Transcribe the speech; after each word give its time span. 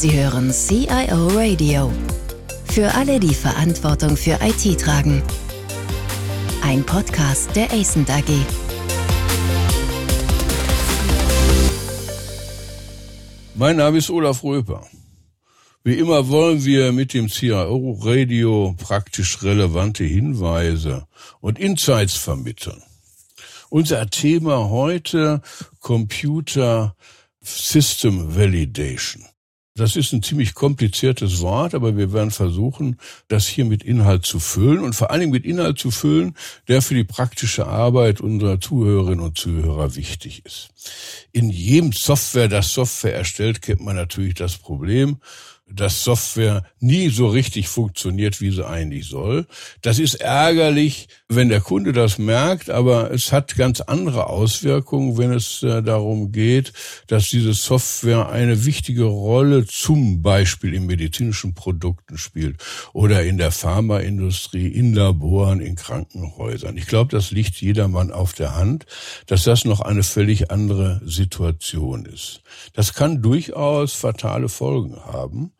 Sie 0.00 0.18
hören 0.18 0.50
CIO 0.50 1.28
Radio. 1.28 1.92
Für 2.64 2.94
alle, 2.94 3.20
die 3.20 3.34
Verantwortung 3.34 4.16
für 4.16 4.38
IT 4.40 4.80
tragen. 4.80 5.22
Ein 6.62 6.86
Podcast 6.86 7.54
der 7.54 7.70
ACENT 7.70 8.08
AG. 8.08 8.24
Mein 13.54 13.76
Name 13.76 13.98
ist 13.98 14.08
Olaf 14.08 14.42
Röper. 14.42 14.86
Wie 15.84 15.98
immer 15.98 16.30
wollen 16.30 16.64
wir 16.64 16.92
mit 16.92 17.12
dem 17.12 17.28
CIO 17.28 17.98
Radio 18.00 18.74
praktisch 18.78 19.42
relevante 19.42 20.04
Hinweise 20.04 21.06
und 21.42 21.58
Insights 21.58 22.14
vermitteln. 22.14 22.82
Unser 23.68 24.08
Thema 24.08 24.70
heute 24.70 25.42
Computer 25.78 26.96
System 27.42 28.34
Validation. 28.34 29.26
Das 29.76 29.94
ist 29.94 30.12
ein 30.12 30.22
ziemlich 30.22 30.54
kompliziertes 30.54 31.40
Wort, 31.40 31.74
aber 31.74 31.96
wir 31.96 32.12
werden 32.12 32.32
versuchen, 32.32 32.98
das 33.28 33.46
hier 33.46 33.64
mit 33.64 33.84
Inhalt 33.84 34.26
zu 34.26 34.40
füllen 34.40 34.80
und 34.80 34.94
vor 34.94 35.10
allen 35.10 35.20
Dingen 35.20 35.32
mit 35.32 35.44
Inhalt 35.44 35.78
zu 35.78 35.92
füllen, 35.92 36.36
der 36.66 36.82
für 36.82 36.94
die 36.94 37.04
praktische 37.04 37.66
Arbeit 37.66 38.20
unserer 38.20 38.60
Zuhörerinnen 38.60 39.20
und 39.20 39.38
Zuhörer 39.38 39.94
wichtig 39.94 40.44
ist. 40.44 40.70
In 41.30 41.50
jedem 41.50 41.92
Software, 41.92 42.48
das 42.48 42.72
Software 42.72 43.14
erstellt, 43.14 43.62
kennt 43.62 43.80
man 43.80 43.94
natürlich 43.94 44.34
das 44.34 44.58
Problem, 44.58 45.18
dass 45.72 46.04
Software 46.04 46.64
nie 46.80 47.08
so 47.08 47.28
richtig 47.28 47.68
funktioniert, 47.68 48.40
wie 48.40 48.50
sie 48.50 48.66
eigentlich 48.66 49.06
soll. 49.06 49.46
Das 49.82 49.98
ist 49.98 50.14
ärgerlich, 50.14 51.08
wenn 51.28 51.48
der 51.48 51.60
Kunde 51.60 51.92
das 51.92 52.18
merkt, 52.18 52.70
aber 52.70 53.10
es 53.12 53.32
hat 53.32 53.56
ganz 53.56 53.80
andere 53.80 54.28
Auswirkungen, 54.28 55.16
wenn 55.16 55.32
es 55.32 55.62
äh, 55.62 55.82
darum 55.82 56.32
geht, 56.32 56.72
dass 57.06 57.28
diese 57.28 57.54
Software 57.54 58.28
eine 58.28 58.64
wichtige 58.64 59.04
Rolle 59.04 59.66
zum 59.66 60.22
Beispiel 60.22 60.74
in 60.74 60.86
medizinischen 60.86 61.54
Produkten 61.54 62.18
spielt 62.18 62.62
oder 62.92 63.22
in 63.22 63.38
der 63.38 63.52
Pharmaindustrie, 63.52 64.68
in 64.68 64.94
Laboren, 64.94 65.60
in 65.60 65.76
Krankenhäusern. 65.76 66.76
Ich 66.76 66.86
glaube, 66.86 67.10
das 67.10 67.30
liegt 67.30 67.60
jedermann 67.60 68.10
auf 68.10 68.32
der 68.32 68.56
Hand, 68.56 68.86
dass 69.26 69.44
das 69.44 69.64
noch 69.64 69.80
eine 69.80 70.02
völlig 70.02 70.50
andere 70.50 71.00
Situation 71.04 72.06
ist. 72.06 72.42
Das 72.74 72.94
kann 72.94 73.22
durchaus 73.22 73.92
fatale 73.92 74.48
Folgen 74.48 74.96
haben. 74.96 75.52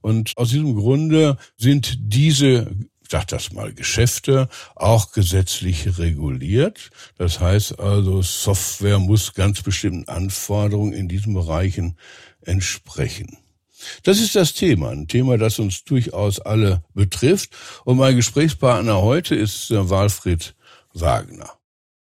Und 0.00 0.32
aus 0.36 0.50
diesem 0.50 0.74
Grunde 0.74 1.36
sind 1.56 1.98
diese 2.00 2.70
ich 3.08 3.12
sag 3.12 3.28
das 3.28 3.52
mal, 3.52 3.72
Geschäfte 3.72 4.50
auch 4.74 5.12
gesetzlich 5.12 5.98
reguliert. 5.98 6.90
Das 7.16 7.40
heißt 7.40 7.80
also, 7.80 8.20
Software 8.20 8.98
muss 8.98 9.32
ganz 9.32 9.62
bestimmten 9.62 10.06
Anforderungen 10.10 10.92
in 10.92 11.08
diesen 11.08 11.32
Bereichen 11.32 11.96
entsprechen. 12.42 13.38
Das 14.02 14.20
ist 14.20 14.34
das 14.34 14.52
Thema, 14.52 14.90
ein 14.90 15.08
Thema, 15.08 15.38
das 15.38 15.58
uns 15.58 15.84
durchaus 15.84 16.38
alle 16.38 16.82
betrifft. 16.92 17.56
Und 17.86 17.96
mein 17.96 18.16
Gesprächspartner 18.16 19.00
heute 19.00 19.34
ist 19.34 19.70
äh, 19.70 19.88
Walfried 19.88 20.54
Wagner. 20.92 21.57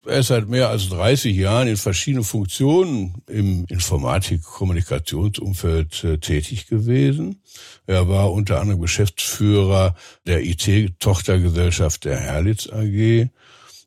Er 0.09 0.19
ist 0.20 0.28
seit 0.28 0.48
mehr 0.48 0.70
als 0.70 0.89
30 0.89 1.37
Jahren 1.37 1.69
in 1.69 1.77
verschiedenen 1.77 2.25
Funktionen 2.25 3.20
im 3.27 3.67
Informatik-Kommunikationsumfeld 3.69 6.03
äh, 6.03 6.17
tätig 6.17 6.67
gewesen. 6.67 7.42
Er 7.87 8.09
war 8.09 8.33
unter 8.33 8.59
anderem 8.59 8.81
Geschäftsführer 8.81 9.95
der 10.27 10.47
IT-Tochtergesellschaft 10.47 12.06
der 12.06 12.19
Herlitz 12.19 12.70
AG. 12.70 13.28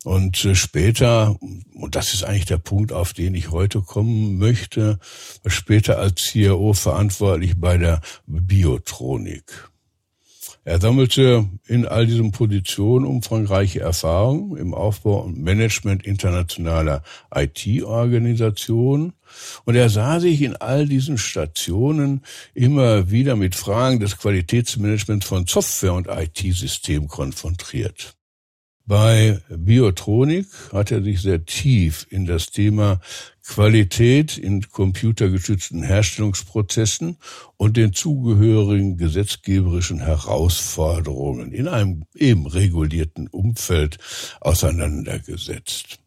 Und 0.04 0.44
äh, 0.44 0.54
später, 0.54 1.36
und 1.74 1.96
das 1.96 2.14
ist 2.14 2.22
eigentlich 2.22 2.46
der 2.46 2.58
Punkt, 2.58 2.92
auf 2.92 3.14
den 3.14 3.34
ich 3.34 3.50
heute 3.50 3.80
kommen 3.80 4.38
möchte, 4.38 5.00
später 5.46 5.98
als 5.98 6.22
CIO 6.22 6.72
verantwortlich 6.72 7.58
bei 7.58 7.78
der 7.78 8.00
Biotronik. 8.28 9.71
Er 10.64 10.80
sammelte 10.80 11.48
in 11.66 11.86
all 11.86 12.06
diesen 12.06 12.30
Positionen 12.30 13.04
umfangreiche 13.04 13.80
Erfahrungen 13.80 14.56
im 14.56 14.74
Aufbau 14.74 15.22
und 15.22 15.36
Management 15.42 16.06
internationaler 16.06 17.02
IT-Organisationen 17.34 19.12
und 19.64 19.74
er 19.74 19.88
sah 19.88 20.20
sich 20.20 20.40
in 20.42 20.54
all 20.54 20.86
diesen 20.86 21.18
Stationen 21.18 22.22
immer 22.54 23.10
wieder 23.10 23.34
mit 23.34 23.56
Fragen 23.56 23.98
des 23.98 24.18
Qualitätsmanagements 24.18 25.26
von 25.26 25.48
Software 25.48 25.94
und 25.94 26.06
IT-Systemen 26.06 27.08
konfrontiert. 27.08 28.14
Bei 28.84 29.40
Biotronik 29.48 30.46
hat 30.72 30.90
er 30.90 31.02
sich 31.02 31.20
sehr 31.22 31.44
tief 31.44 32.06
in 32.10 32.26
das 32.26 32.50
Thema 32.50 33.00
Qualität 33.46 34.38
in 34.38 34.68
computergestützten 34.70 35.82
Herstellungsprozessen 35.82 37.16
und 37.56 37.76
den 37.76 37.92
zugehörigen 37.92 38.96
gesetzgeberischen 38.96 40.00
Herausforderungen 40.00 41.52
in 41.52 41.68
einem 41.68 42.04
eben 42.14 42.46
regulierten 42.46 43.28
Umfeld 43.28 43.98
auseinandergesetzt. 44.40 45.98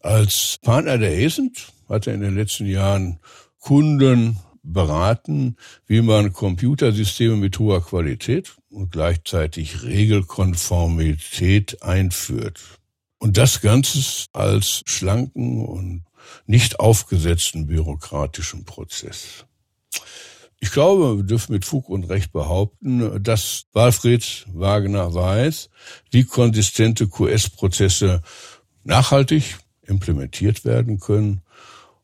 Als 0.00 0.58
Partner 0.62 0.98
der 0.98 1.18
ESENT 1.18 1.72
hat 1.88 2.06
er 2.08 2.14
in 2.14 2.20
den 2.20 2.34
letzten 2.34 2.66
Jahren 2.66 3.20
Kunden 3.60 4.38
beraten, 4.62 5.56
wie 5.86 6.02
man 6.02 6.32
Computersysteme 6.32 7.36
mit 7.36 7.58
hoher 7.58 7.84
Qualität 7.84 8.56
und 8.76 8.92
gleichzeitig 8.92 9.82
Regelkonformität 9.82 11.82
einführt. 11.82 12.62
Und 13.18 13.38
das 13.38 13.62
Ganze 13.62 14.26
als 14.34 14.82
schlanken 14.84 15.64
und 15.64 16.04
nicht 16.46 16.78
aufgesetzten 16.78 17.66
bürokratischen 17.66 18.66
Prozess. 18.66 19.46
Ich 20.60 20.72
glaube, 20.72 21.16
wir 21.16 21.24
dürfen 21.24 21.52
mit 21.52 21.64
Fug 21.64 21.88
und 21.88 22.04
Recht 22.04 22.32
behaupten, 22.32 23.22
dass 23.22 23.64
Walfried 23.72 24.46
Wagner 24.52 25.14
weiß, 25.14 25.70
wie 26.10 26.24
konsistente 26.24 27.08
QS-Prozesse 27.08 28.20
nachhaltig 28.84 29.56
implementiert 29.86 30.66
werden 30.66 31.00
können 31.00 31.40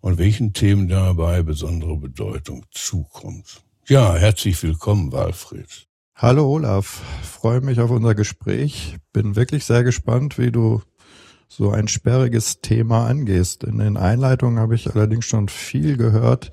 und 0.00 0.16
welchen 0.16 0.54
Themen 0.54 0.88
dabei 0.88 1.42
besondere 1.42 1.96
Bedeutung 1.96 2.64
zukommt. 2.70 3.60
Ja, 3.88 4.14
herzlich 4.14 4.62
willkommen, 4.62 5.12
Walfried. 5.12 5.86
Hallo 6.22 6.48
Olaf, 6.48 7.02
freue 7.24 7.60
mich 7.62 7.80
auf 7.80 7.90
unser 7.90 8.14
Gespräch. 8.14 8.96
Bin 9.12 9.34
wirklich 9.34 9.64
sehr 9.64 9.82
gespannt, 9.82 10.38
wie 10.38 10.52
du 10.52 10.80
so 11.48 11.72
ein 11.72 11.88
sperriges 11.88 12.60
Thema 12.60 13.08
angehst. 13.08 13.64
In 13.64 13.78
den 13.78 13.96
Einleitungen 13.96 14.60
habe 14.60 14.76
ich 14.76 14.88
allerdings 14.94 15.24
schon 15.24 15.48
viel 15.48 15.96
gehört, 15.96 16.52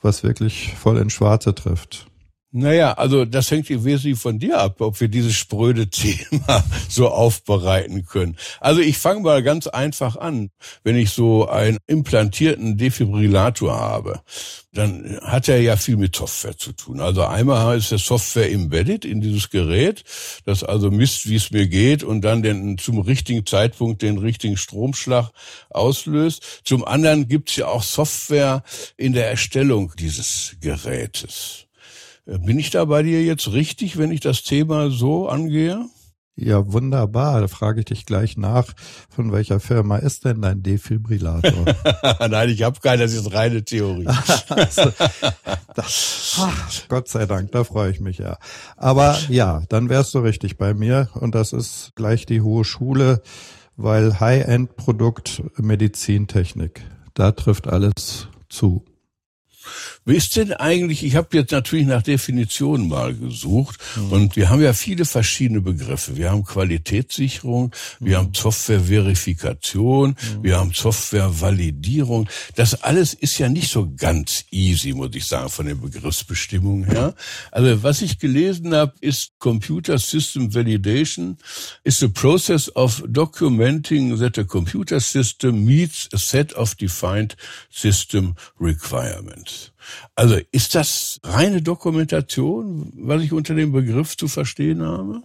was 0.00 0.22
wirklich 0.22 0.74
voll 0.74 0.96
ins 0.96 1.12
Schwarze 1.12 1.54
trifft. 1.54 2.09
Naja, 2.52 2.94
also 2.94 3.24
das 3.24 3.48
hängt 3.52 3.70
im 3.70 3.84
Wesentlichen 3.84 4.18
von 4.18 4.40
dir 4.40 4.58
ab, 4.58 4.80
ob 4.80 5.00
wir 5.00 5.06
dieses 5.06 5.36
spröde 5.36 5.86
Thema 5.90 6.64
so 6.88 7.08
aufbereiten 7.08 8.06
können. 8.06 8.36
Also 8.58 8.80
ich 8.80 8.98
fange 8.98 9.20
mal 9.20 9.42
ganz 9.44 9.68
einfach 9.68 10.16
an. 10.16 10.50
Wenn 10.82 10.96
ich 10.96 11.10
so 11.10 11.48
einen 11.48 11.78
implantierten 11.86 12.76
Defibrillator 12.76 13.78
habe, 13.78 14.20
dann 14.72 15.20
hat 15.22 15.48
er 15.48 15.60
ja 15.60 15.76
viel 15.76 15.96
mit 15.96 16.16
Software 16.16 16.56
zu 16.56 16.72
tun. 16.72 17.00
Also 17.00 17.22
einmal 17.22 17.78
ist 17.78 17.92
der 17.92 17.98
Software 17.98 18.50
embedded 18.50 19.04
in 19.04 19.20
dieses 19.20 19.50
Gerät, 19.50 20.02
das 20.44 20.64
also 20.64 20.90
misst, 20.90 21.28
wie 21.28 21.36
es 21.36 21.52
mir 21.52 21.68
geht 21.68 22.02
und 22.02 22.22
dann 22.22 22.42
den, 22.42 22.78
zum 22.78 22.98
richtigen 22.98 23.46
Zeitpunkt 23.46 24.02
den 24.02 24.18
richtigen 24.18 24.56
Stromschlag 24.56 25.30
auslöst. 25.70 26.62
Zum 26.64 26.84
anderen 26.84 27.28
gibt's 27.28 27.54
ja 27.54 27.68
auch 27.68 27.84
Software 27.84 28.64
in 28.96 29.12
der 29.12 29.30
Erstellung 29.30 29.92
dieses 29.96 30.56
Gerätes. 30.60 31.66
Bin 32.38 32.60
ich 32.60 32.70
da 32.70 32.84
bei 32.84 33.02
dir 33.02 33.24
jetzt 33.24 33.52
richtig, 33.52 33.98
wenn 33.98 34.12
ich 34.12 34.20
das 34.20 34.44
Thema 34.44 34.88
so 34.90 35.28
angehe? 35.28 35.84
Ja, 36.36 36.72
wunderbar. 36.72 37.40
Da 37.40 37.48
frage 37.48 37.80
ich 37.80 37.86
dich 37.86 38.06
gleich 38.06 38.36
nach, 38.36 38.72
von 39.08 39.32
welcher 39.32 39.58
Firma 39.58 39.96
ist 39.96 40.24
denn 40.24 40.40
dein 40.40 40.62
Defibrillator? 40.62 41.64
Nein, 42.28 42.48
ich 42.50 42.62
habe 42.62 42.78
keinen, 42.78 43.00
das 43.00 43.14
ist 43.14 43.32
reine 43.34 43.64
Theorie. 43.64 44.06
also, 44.48 44.92
das, 45.74 46.36
ach, 46.40 46.88
Gott 46.88 47.08
sei 47.08 47.26
Dank, 47.26 47.50
da 47.50 47.64
freue 47.64 47.90
ich 47.90 47.98
mich 47.98 48.18
ja. 48.18 48.38
Aber 48.76 49.18
ja, 49.28 49.64
dann 49.68 49.88
wärst 49.88 50.14
du 50.14 50.20
richtig 50.20 50.56
bei 50.56 50.72
mir 50.72 51.08
und 51.14 51.34
das 51.34 51.52
ist 51.52 51.92
gleich 51.96 52.26
die 52.26 52.42
hohe 52.42 52.64
Schule, 52.64 53.22
weil 53.76 54.20
High-End-Produkt 54.20 55.42
Medizintechnik, 55.56 56.82
da 57.14 57.32
trifft 57.32 57.66
alles 57.66 58.28
zu. 58.48 58.84
Wie 60.04 60.16
ist 60.16 60.34
denn 60.36 60.52
eigentlich, 60.52 61.04
ich 61.04 61.14
habe 61.14 61.36
jetzt 61.36 61.52
natürlich 61.52 61.86
nach 61.86 62.02
Definitionen 62.02 62.88
mal 62.88 63.14
gesucht 63.14 63.78
mhm. 63.96 64.12
und 64.12 64.36
wir 64.36 64.48
haben 64.48 64.62
ja 64.62 64.72
viele 64.72 65.04
verschiedene 65.04 65.60
Begriffe. 65.60 66.16
Wir 66.16 66.30
haben 66.30 66.44
Qualitätssicherung, 66.44 67.72
wir 67.98 68.16
mhm. 68.16 68.20
haben 68.20 68.34
Softwareverifikation, 68.34 70.10
mhm. 70.10 70.42
wir 70.42 70.56
haben 70.58 70.72
Softwarevalidierung. 70.72 72.28
Das 72.54 72.82
alles 72.82 73.12
ist 73.14 73.38
ja 73.38 73.48
nicht 73.48 73.70
so 73.70 73.92
ganz 73.94 74.44
easy, 74.50 74.94
muss 74.94 75.10
ich 75.14 75.26
sagen, 75.26 75.50
von 75.50 75.66
den 75.66 75.80
Begriffsbestimmungen 75.80 76.84
her. 76.84 77.14
Also 77.52 77.82
was 77.82 78.00
ich 78.00 78.18
gelesen 78.18 78.74
habe, 78.74 78.94
ist 79.00 79.32
Computer 79.38 79.98
System 79.98 80.54
Validation 80.54 81.36
is 81.84 81.98
the 81.98 82.08
process 82.08 82.74
of 82.74 83.02
documenting 83.06 84.18
that 84.18 84.38
a 84.38 84.44
computer 84.44 85.00
system 85.00 85.64
meets 85.64 86.08
a 86.12 86.18
set 86.18 86.54
of 86.54 86.74
defined 86.74 87.36
system 87.70 88.34
requirements. 88.58 89.70
Also 90.14 90.36
ist 90.52 90.74
das 90.74 91.20
reine 91.24 91.62
Dokumentation, 91.62 92.92
was 92.96 93.22
ich 93.22 93.32
unter 93.32 93.54
dem 93.54 93.72
Begriff 93.72 94.16
zu 94.16 94.28
verstehen 94.28 94.82
habe? 94.82 95.22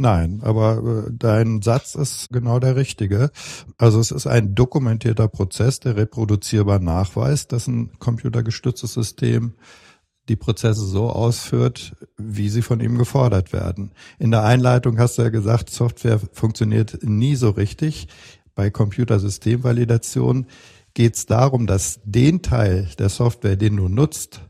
Nein, 0.00 0.40
aber 0.44 1.06
äh, 1.08 1.10
dein 1.12 1.60
Satz 1.60 1.96
ist 1.96 2.28
genau 2.30 2.60
der 2.60 2.76
richtige. 2.76 3.32
Also 3.78 3.98
es 3.98 4.12
ist 4.12 4.28
ein 4.28 4.54
dokumentierter 4.54 5.26
Prozess, 5.26 5.80
der 5.80 5.96
reproduzierbar 5.96 6.78
nachweist, 6.78 7.50
dass 7.50 7.66
ein 7.66 7.98
computergestütztes 7.98 8.92
System 8.94 9.54
die 10.28 10.36
Prozesse 10.36 10.84
so 10.84 11.10
ausführt, 11.10 11.96
wie 12.16 12.48
sie 12.48 12.62
von 12.62 12.78
ihm 12.78 12.96
gefordert 12.96 13.52
werden. 13.52 13.90
In 14.20 14.30
der 14.30 14.44
Einleitung 14.44 15.00
hast 15.00 15.18
du 15.18 15.22
ja 15.22 15.30
gesagt, 15.30 15.70
Software 15.70 16.20
funktioniert 16.32 17.02
nie 17.02 17.34
so 17.34 17.50
richtig. 17.50 18.06
Bei 18.54 18.70
Computersystemvalidation 18.70 20.46
geht 20.94 21.16
es 21.16 21.26
darum, 21.26 21.66
dass 21.66 22.00
den 22.04 22.42
Teil 22.42 22.88
der 22.98 23.08
Software, 23.08 23.56
den 23.56 23.76
du 23.76 23.88
nutzt, 23.88 24.42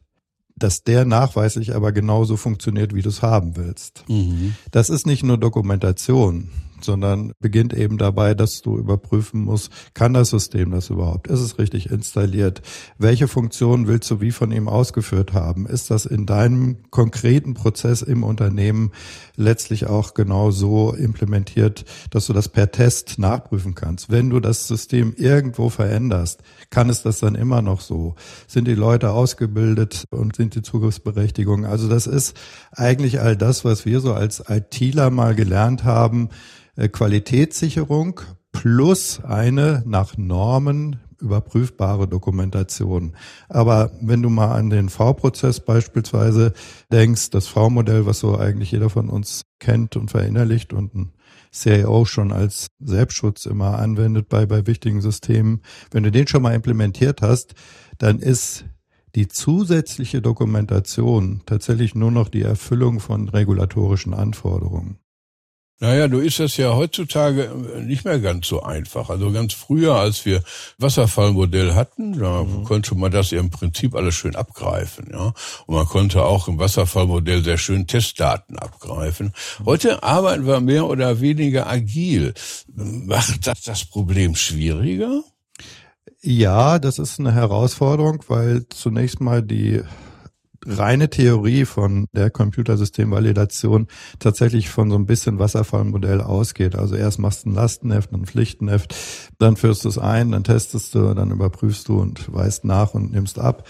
dass 0.57 0.83
der 0.83 1.05
nachweislich 1.05 1.75
aber 1.75 1.93
genauso 1.93 2.37
funktioniert, 2.37 2.95
wie 2.95 3.03
du 3.03 3.09
es 3.11 3.23
haben 3.23 3.57
willst. 3.57 4.05
Mhm. 4.09 4.55
Das 4.71 4.91
ist 4.91 5.07
nicht 5.07 5.23
nur 5.23 5.39
Dokumentation 5.39 6.51
sondern 6.85 7.33
beginnt 7.41 7.75
eben 7.75 7.99
dabei, 7.99 8.35
dass 8.35 8.63
du 8.63 8.77
überprüfen 8.77 9.43
musst, 9.43 9.71
kann 9.95 10.15
das 10.15 10.31
System 10.31 10.71
das 10.71 10.91
überhaupt? 10.91 11.29
Ist 11.29 11.41
es 11.41 11.59
richtig 11.59 11.91
installiert? 11.91 12.63
Welche 12.99 13.29
Funktionen 13.29 13.87
willst 13.87 14.11
du 14.11 14.21
wie 14.21 14.33
von 14.33 14.53
ihm 14.53 14.69
ausgeführt 14.69 15.33
haben? 15.33 15.67
Ist 15.67 15.91
das 15.91 16.07
in 16.07 16.27
deinem 16.27 16.91
konkreten 16.91 17.55
Prozess 17.55 18.03
im 18.03 18.23
Unternehmen 18.23 18.93
letztlich 19.39 19.87
auch 19.87 20.15
genau 20.15 20.51
so 20.51 20.93
implementiert, 20.93 21.85
dass 22.11 22.27
du 22.27 22.33
das 22.33 22.49
per 22.49 22.71
Test 22.71 23.19
nachprüfen 23.19 23.75
kannst? 23.75 24.11
Wenn 24.11 24.31
du 24.31 24.41
das 24.41 24.69
System 24.69 25.15
irgendwo 25.17 25.71
veränderst, 25.71 26.43
kann 26.71 26.91
es 26.91 27.03
das 27.03 27.21
dann 27.21 27.35
immer 27.35 27.63
noch 27.63 27.81
so? 27.81 28.15
Sind 28.47 28.69
die 28.69 28.75
Leute 28.75 29.11
ausgebildet 29.11 30.05
und 30.11 30.37
sind 30.37 30.55
die 30.55 30.63
Zugriffsberechtigungen? 30.63 31.65
Also 31.65 31.89
das 31.89 32.07
ist 32.07 32.37
eigentlich 32.73 33.21
all 33.21 33.37
das, 33.37 33.65
was 33.65 33.87
wir 33.87 34.01
so 34.01 34.13
als 34.13 34.43
ITler 34.49 35.11
mal 35.11 35.35
gelernt 35.35 35.85
haben, 35.85 36.29
äh, 36.77 36.89
Qualitätssicherung 36.89 38.21
plus 38.53 39.21
eine 39.25 39.83
nach 39.87 40.17
Normen 40.17 41.01
überprüfbare 41.21 42.09
Dokumentation. 42.09 43.17
Aber 43.49 43.91
wenn 44.01 44.23
du 44.23 44.31
mal 44.31 44.53
an 44.53 44.71
den 44.71 44.89
V-Prozess 44.89 45.61
beispielsweise 45.61 46.53
denkst, 46.93 47.31
das 47.31 47.49
V-Modell, 47.49 48.07
was 48.07 48.21
so 48.21 48.39
eigentlich 48.39 48.73
jeder 48.73 48.91
von 48.91 49.09
uns 49.09 49.43
kennt 49.59 49.97
und 49.97 50.11
verinnerlicht 50.11 50.73
und 50.73 50.95
ein 50.95 51.13
CIO 51.53 52.05
schon 52.05 52.33
als 52.33 52.69
Selbstschutz 52.79 53.47
immer 53.47 53.79
anwendet 53.79 54.29
bei, 54.29 54.47
bei 54.47 54.67
wichtigen 54.67 55.01
Systemen, 55.01 55.63
wenn 55.91 56.03
du 56.03 56.11
den 56.11 56.27
schon 56.27 56.43
mal 56.43 56.55
implementiert 56.55 57.23
hast, 57.23 57.55
dann 57.99 58.19
ist 58.19 58.67
die 59.15 59.29
zusätzliche 59.29 60.21
Dokumentation 60.21 61.43
tatsächlich 61.47 61.95
nur 61.95 62.11
noch 62.11 62.29
die 62.29 62.43
Erfüllung 62.43 63.01
von 63.01 63.29
regulatorischen 63.29 64.15
Anforderungen. 64.15 64.99
Naja, 65.81 66.09
du 66.09 66.19
ist 66.19 66.41
das 66.41 66.57
ja 66.57 66.75
heutzutage 66.75 67.53
nicht 67.81 68.05
mehr 68.05 68.19
ganz 68.19 68.49
so 68.49 68.63
einfach. 68.63 69.11
Also 69.11 69.31
ganz 69.31 69.53
früher, 69.53 69.95
als 69.95 70.25
wir 70.25 70.43
Wasserfallmodell 70.79 71.75
hatten, 71.75 72.19
da 72.19 72.43
mhm. 72.43 72.65
konnte 72.65 72.97
man 72.97 73.13
das 73.13 73.31
ja 73.31 73.39
im 73.39 73.51
Prinzip 73.51 73.95
alles 73.95 74.17
schön 74.17 74.35
abgreifen, 74.35 75.09
ja. 75.13 75.33
Und 75.67 75.75
man 75.77 75.87
konnte 75.87 76.25
auch 76.25 76.49
im 76.49 76.59
Wasserfallmodell 76.59 77.45
sehr 77.45 77.59
schön 77.59 77.87
Testdaten 77.87 78.59
abgreifen. 78.59 79.33
Heute 79.65 80.03
arbeiten 80.03 80.47
wir 80.47 80.61
mehr 80.61 80.87
oder 80.87 81.21
weniger 81.21 81.69
agil. 81.69 82.35
Macht 82.75 83.47
das 83.47 83.63
das 83.63 83.85
Problem 83.85 84.35
schwieriger? 84.35 85.23
Ja, 86.21 86.81
das 86.81 86.99
ist 86.99 87.21
eine 87.21 87.33
Herausforderung, 87.33 88.25
weil 88.27 88.67
zunächst 88.69 89.21
mal 89.21 89.43
die 89.45 89.83
reine 90.69 91.09
Theorie 91.11 91.65
von 91.65 92.07
der 92.13 92.31
Computersystemvalidation 92.31 93.89
tatsächlich 94.19 94.69
von 94.69 94.91
so 94.91 94.97
ein 94.97 95.07
bisschen 95.07 95.39
Wasserfallmodell 95.39 96.21
ausgeht. 96.21 96.77
Also 96.77 96.95
erst 96.95 97.19
machst 97.19 97.45
du 97.45 97.51
ein 97.51 97.55
Lastenheft, 97.55 98.13
ein 98.13 98.27
Pflichtenheft, 98.27 98.95
dann 99.39 99.57
führst 99.57 99.85
du 99.85 99.89
es 99.89 99.99
ein, 99.99 100.33
dann 100.33 100.45
testest 100.45 100.95
du, 100.95 101.15
dann 101.15 101.31
überprüfst 101.31 101.89
du 101.89 102.01
und 102.01 102.33
weißt 102.33 102.65
nach 102.65 102.95
und 102.95 103.13
nimmst 103.13 103.39
ab. 103.39 103.67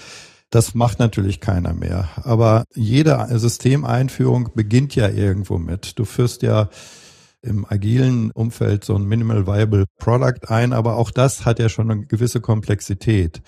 Das 0.50 0.74
macht 0.74 0.98
natürlich 0.98 1.40
keiner 1.40 1.74
mehr. 1.74 2.08
Aber 2.16 2.64
jede 2.74 3.26
Systemeinführung 3.38 4.50
beginnt 4.54 4.94
ja 4.94 5.08
irgendwo 5.08 5.58
mit. 5.58 5.98
Du 5.98 6.04
führst 6.04 6.42
ja 6.42 6.70
im 7.42 7.64
agilen 7.68 8.30
Umfeld 8.32 8.84
so 8.84 8.94
ein 8.94 9.04
Minimal 9.04 9.46
Viable 9.46 9.84
Product 9.98 10.48
ein, 10.48 10.72
aber 10.72 10.96
auch 10.96 11.10
das 11.10 11.44
hat 11.44 11.58
ja 11.58 11.68
schon 11.68 11.90
eine 11.90 12.06
gewisse 12.06 12.40
Komplexität. 12.40 13.42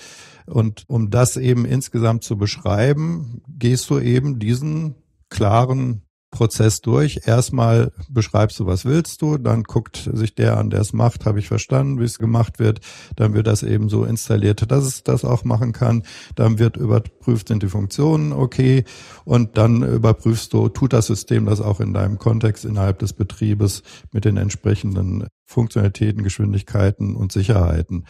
Und 0.46 0.84
um 0.88 1.10
das 1.10 1.36
eben 1.36 1.64
insgesamt 1.64 2.24
zu 2.24 2.36
beschreiben, 2.36 3.42
gehst 3.48 3.90
du 3.90 3.98
eben 3.98 4.38
diesen 4.38 4.94
klaren 5.28 6.02
Prozess 6.30 6.80
durch. 6.80 7.22
Erstmal 7.26 7.92
beschreibst 8.08 8.58
du, 8.60 8.66
was 8.66 8.84
willst 8.84 9.20
du, 9.22 9.36
dann 9.36 9.64
guckt 9.64 10.08
sich 10.12 10.34
der 10.34 10.56
an, 10.56 10.70
der 10.70 10.80
es 10.80 10.92
macht, 10.92 11.26
habe 11.26 11.38
ich 11.38 11.48
verstanden, 11.48 12.00
wie 12.00 12.04
es 12.04 12.18
gemacht 12.18 12.58
wird. 12.58 12.80
Dann 13.16 13.34
wird 13.34 13.46
das 13.46 13.62
eben 13.62 13.88
so 13.88 14.04
installiert, 14.04 14.70
dass 14.70 14.84
es 14.84 15.02
das 15.02 15.24
auch 15.24 15.44
machen 15.44 15.72
kann. 15.72 16.04
Dann 16.36 16.58
wird 16.58 16.76
überprüft, 16.76 17.48
sind 17.48 17.62
die 17.62 17.68
Funktionen 17.68 18.32
okay. 18.32 18.84
Und 19.24 19.58
dann 19.58 19.82
überprüfst 19.82 20.52
du, 20.52 20.68
tut 20.68 20.92
das 20.92 21.06
System 21.06 21.46
das 21.46 21.60
auch 21.60 21.80
in 21.80 21.92
deinem 21.92 22.18
Kontext 22.18 22.64
innerhalb 22.64 23.00
des 23.00 23.12
Betriebes 23.12 23.82
mit 24.12 24.24
den 24.24 24.36
entsprechenden 24.36 25.26
Funktionalitäten, 25.46 26.22
Geschwindigkeiten 26.22 27.16
und 27.16 27.32
Sicherheiten. 27.32 28.04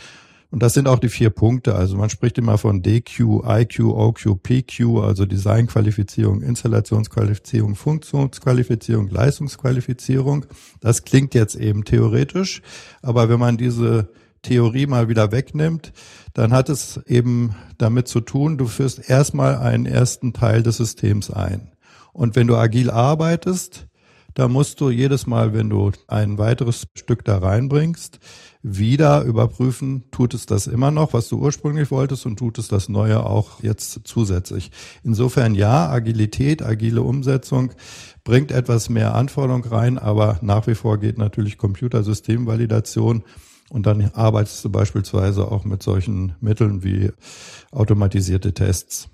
Und 0.50 0.62
das 0.64 0.74
sind 0.74 0.88
auch 0.88 0.98
die 0.98 1.08
vier 1.08 1.30
Punkte. 1.30 1.76
Also 1.76 1.96
man 1.96 2.10
spricht 2.10 2.36
immer 2.36 2.58
von 2.58 2.82
DQ, 2.82 3.44
IQ, 3.46 3.80
OQ, 3.84 4.42
PQ, 4.42 4.98
also 5.02 5.24
Designqualifizierung, 5.24 6.42
Installationsqualifizierung, 6.42 7.76
Funktionsqualifizierung, 7.76 9.08
Leistungsqualifizierung. 9.08 10.46
Das 10.80 11.04
klingt 11.04 11.34
jetzt 11.34 11.54
eben 11.54 11.84
theoretisch, 11.84 12.62
aber 13.00 13.28
wenn 13.28 13.38
man 13.38 13.58
diese 13.58 14.08
Theorie 14.42 14.86
mal 14.86 15.08
wieder 15.08 15.32
wegnimmt, 15.32 15.92
dann 16.32 16.52
hat 16.52 16.68
es 16.68 17.00
eben 17.06 17.54
damit 17.78 18.08
zu 18.08 18.20
tun, 18.20 18.58
du 18.58 18.66
führst 18.66 19.08
erstmal 19.08 19.56
einen 19.56 19.86
ersten 19.86 20.32
Teil 20.32 20.62
des 20.62 20.78
Systems 20.78 21.30
ein. 21.30 21.70
Und 22.12 22.34
wenn 22.36 22.46
du 22.46 22.56
agil 22.56 22.90
arbeitest, 22.90 23.86
da 24.34 24.48
musst 24.48 24.80
du 24.80 24.90
jedes 24.90 25.26
Mal, 25.26 25.52
wenn 25.52 25.70
du 25.70 25.90
ein 26.06 26.38
weiteres 26.38 26.86
Stück 26.94 27.24
da 27.24 27.38
reinbringst, 27.38 28.18
wieder 28.62 29.22
überprüfen, 29.22 30.04
tut 30.10 30.34
es 30.34 30.44
das 30.46 30.66
immer 30.66 30.90
noch, 30.90 31.14
was 31.14 31.28
du 31.28 31.38
ursprünglich 31.38 31.90
wolltest 31.90 32.26
und 32.26 32.38
tut 32.38 32.58
es 32.58 32.68
das 32.68 32.88
Neue 32.88 33.24
auch 33.24 33.62
jetzt 33.62 34.00
zusätzlich. 34.04 34.70
Insofern 35.02 35.54
ja, 35.54 35.88
Agilität, 35.88 36.62
agile 36.62 37.02
Umsetzung 37.02 37.72
bringt 38.22 38.52
etwas 38.52 38.90
mehr 38.90 39.14
Anforderung 39.14 39.64
rein, 39.64 39.98
aber 39.98 40.38
nach 40.42 40.66
wie 40.66 40.74
vor 40.74 40.98
geht 40.98 41.16
natürlich 41.16 41.56
Computersystemvalidation 41.56 43.24
und 43.70 43.86
dann 43.86 44.10
arbeitest 44.14 44.64
du 44.64 44.70
beispielsweise 44.70 45.50
auch 45.50 45.64
mit 45.64 45.82
solchen 45.82 46.34
Mitteln 46.40 46.82
wie 46.82 47.10
automatisierte 47.70 48.52
Tests. 48.52 49.08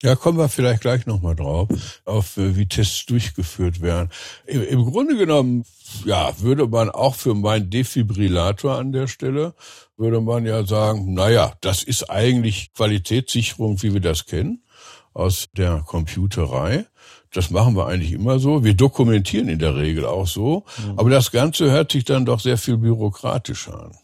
Ja, 0.00 0.14
kommen 0.14 0.38
wir 0.38 0.48
vielleicht 0.48 0.82
gleich 0.82 1.06
nochmal 1.06 1.34
drauf, 1.34 1.68
auf 2.04 2.36
äh, 2.36 2.54
wie 2.56 2.66
Tests 2.66 3.04
durchgeführt 3.06 3.80
werden. 3.80 4.10
Im, 4.46 4.62
Im, 4.62 4.84
Grunde 4.84 5.16
genommen, 5.16 5.64
ja, 6.04 6.32
würde 6.38 6.68
man 6.68 6.88
auch 6.88 7.16
für 7.16 7.34
meinen 7.34 7.68
Defibrillator 7.68 8.78
an 8.78 8.92
der 8.92 9.08
Stelle, 9.08 9.54
würde 9.96 10.20
man 10.20 10.46
ja 10.46 10.64
sagen, 10.64 11.14
naja, 11.14 11.52
das 11.62 11.82
ist 11.82 12.10
eigentlich 12.10 12.72
Qualitätssicherung, 12.74 13.82
wie 13.82 13.92
wir 13.92 14.00
das 14.00 14.26
kennen, 14.26 14.62
aus 15.14 15.48
der 15.56 15.82
Computerei. 15.84 16.86
Das 17.32 17.50
machen 17.50 17.74
wir 17.74 17.88
eigentlich 17.88 18.12
immer 18.12 18.38
so. 18.38 18.62
Wir 18.62 18.74
dokumentieren 18.74 19.48
in 19.48 19.58
der 19.58 19.74
Regel 19.74 20.06
auch 20.06 20.28
so. 20.28 20.64
Mhm. 20.78 20.98
Aber 20.98 21.10
das 21.10 21.32
Ganze 21.32 21.72
hört 21.72 21.90
sich 21.90 22.04
dann 22.04 22.24
doch 22.24 22.38
sehr 22.38 22.56
viel 22.56 22.76
bürokratischer 22.76 23.82
an. 23.86 23.96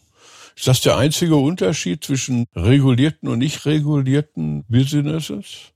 Ist 0.57 0.67
das 0.67 0.81
der 0.81 0.97
einzige 0.97 1.37
Unterschied 1.37 2.03
zwischen 2.03 2.47
regulierten 2.53 3.29
und 3.29 3.39
nicht 3.39 3.65
regulierten 3.65 4.65
Businesses? 4.67 5.71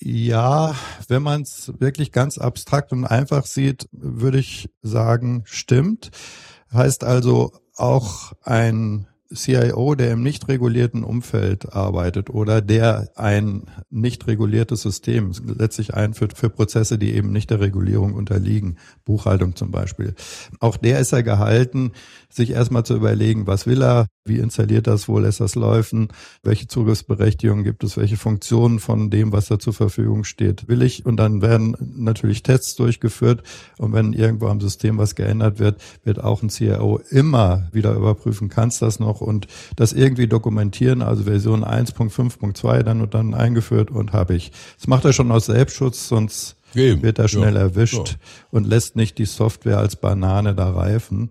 Ja, 0.00 0.74
wenn 1.08 1.22
man 1.22 1.42
es 1.42 1.72
wirklich 1.78 2.12
ganz 2.12 2.38
abstrakt 2.38 2.92
und 2.92 3.04
einfach 3.04 3.46
sieht, 3.46 3.88
würde 3.92 4.38
ich 4.38 4.68
sagen, 4.82 5.42
stimmt. 5.46 6.10
Heißt 6.72 7.04
also 7.04 7.52
auch 7.76 8.32
ein 8.42 9.06
CIO, 9.34 9.94
der 9.94 10.12
im 10.12 10.22
nicht 10.22 10.48
regulierten 10.48 11.04
Umfeld 11.04 11.72
arbeitet 11.72 12.30
oder 12.30 12.60
der 12.60 13.10
ein 13.16 13.64
nicht 13.90 14.26
reguliertes 14.26 14.82
System 14.82 15.32
letztlich 15.58 15.94
einführt 15.94 16.36
für 16.36 16.50
Prozesse, 16.50 16.98
die 16.98 17.14
eben 17.14 17.32
nicht 17.32 17.50
der 17.50 17.60
Regulierung 17.60 18.14
unterliegen, 18.14 18.78
Buchhaltung 19.04 19.56
zum 19.56 19.70
Beispiel. 19.70 20.14
Auch 20.60 20.76
der 20.76 21.00
ist 21.00 21.12
ja 21.12 21.22
gehalten, 21.22 21.92
sich 22.28 22.50
erstmal 22.50 22.84
zu 22.84 22.96
überlegen, 22.96 23.46
was 23.46 23.66
will 23.66 23.82
er, 23.82 24.08
wie 24.24 24.38
installiert 24.38 24.86
das, 24.86 25.06
wo 25.06 25.18
lässt 25.18 25.40
das 25.40 25.54
laufen, 25.54 26.08
welche 26.42 26.66
Zugriffsberechtigungen 26.66 27.62
gibt 27.62 27.84
es, 27.84 27.96
welche 27.96 28.16
Funktionen 28.16 28.80
von 28.80 29.10
dem, 29.10 29.32
was 29.32 29.48
da 29.48 29.58
zur 29.58 29.74
Verfügung 29.74 30.24
steht, 30.24 30.66
will 30.66 30.82
ich. 30.82 31.04
Und 31.04 31.16
dann 31.16 31.42
werden 31.42 31.76
natürlich 31.96 32.42
Tests 32.42 32.74
durchgeführt. 32.76 33.42
Und 33.78 33.92
wenn 33.92 34.12
irgendwo 34.12 34.48
am 34.48 34.60
System 34.60 34.98
was 34.98 35.14
geändert 35.14 35.58
wird, 35.58 35.80
wird 36.04 36.22
auch 36.22 36.42
ein 36.42 36.48
CIO 36.48 37.00
immer 37.10 37.68
wieder 37.72 37.94
überprüfen, 37.94 38.48
kannst 38.48 38.82
das 38.82 38.98
noch 38.98 39.20
und 39.24 39.46
das 39.76 39.92
irgendwie 39.92 40.26
dokumentieren, 40.26 41.02
also 41.02 41.24
Version 41.24 41.64
1.5.2 41.64 42.82
dann 42.82 43.00
und 43.00 43.14
dann 43.14 43.34
eingeführt 43.34 43.90
und 43.90 44.12
habe 44.12 44.34
ich. 44.34 44.52
Das 44.78 44.86
macht 44.86 45.04
er 45.04 45.12
schon 45.12 45.30
aus 45.30 45.46
Selbstschutz, 45.46 46.08
sonst 46.08 46.56
Eben. 46.74 47.02
wird 47.02 47.18
er 47.18 47.28
schnell 47.28 47.54
ja. 47.54 47.60
erwischt 47.60 48.08
ja. 48.08 48.16
und 48.50 48.66
lässt 48.66 48.96
nicht 48.96 49.18
die 49.18 49.26
Software 49.26 49.78
als 49.78 49.96
Banane 49.96 50.54
da 50.54 50.70
reifen. 50.70 51.30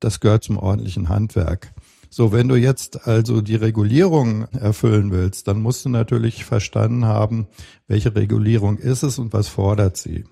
Das 0.00 0.20
gehört 0.20 0.44
zum 0.44 0.58
ordentlichen 0.58 1.08
Handwerk. 1.08 1.72
So, 2.10 2.32
wenn 2.32 2.48
du 2.48 2.56
jetzt 2.56 3.06
also 3.06 3.42
die 3.42 3.56
Regulierung 3.56 4.44
erfüllen 4.52 5.10
willst, 5.10 5.46
dann 5.46 5.60
musst 5.60 5.84
du 5.84 5.90
natürlich 5.90 6.44
verstanden 6.44 7.04
haben, 7.04 7.48
welche 7.86 8.14
Regulierung 8.14 8.78
ist 8.78 9.02
es 9.02 9.18
und 9.18 9.32
was 9.32 9.48
fordert 9.48 9.96
sie. 9.96 10.24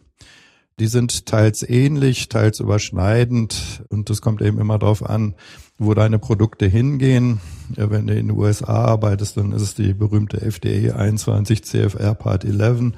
Die 0.78 0.88
sind 0.88 1.24
teils 1.24 1.62
ähnlich, 1.66 2.28
teils 2.28 2.60
überschneidend 2.60 3.82
und 3.88 4.10
es 4.10 4.20
kommt 4.20 4.42
eben 4.42 4.58
immer 4.58 4.78
darauf 4.78 5.02
an, 5.02 5.34
wo 5.78 5.94
deine 5.94 6.18
Produkte 6.18 6.66
hingehen. 6.66 7.40
Wenn 7.74 8.06
du 8.06 8.14
in 8.14 8.28
den 8.28 8.36
USA 8.36 8.84
arbeitest, 8.84 9.38
dann 9.38 9.52
ist 9.52 9.62
es 9.62 9.74
die 9.74 9.94
berühmte 9.94 10.42
FDA 10.42 10.96
21 10.96 11.64
CFR 11.64 12.14
Part 12.14 12.44
11, 12.44 12.92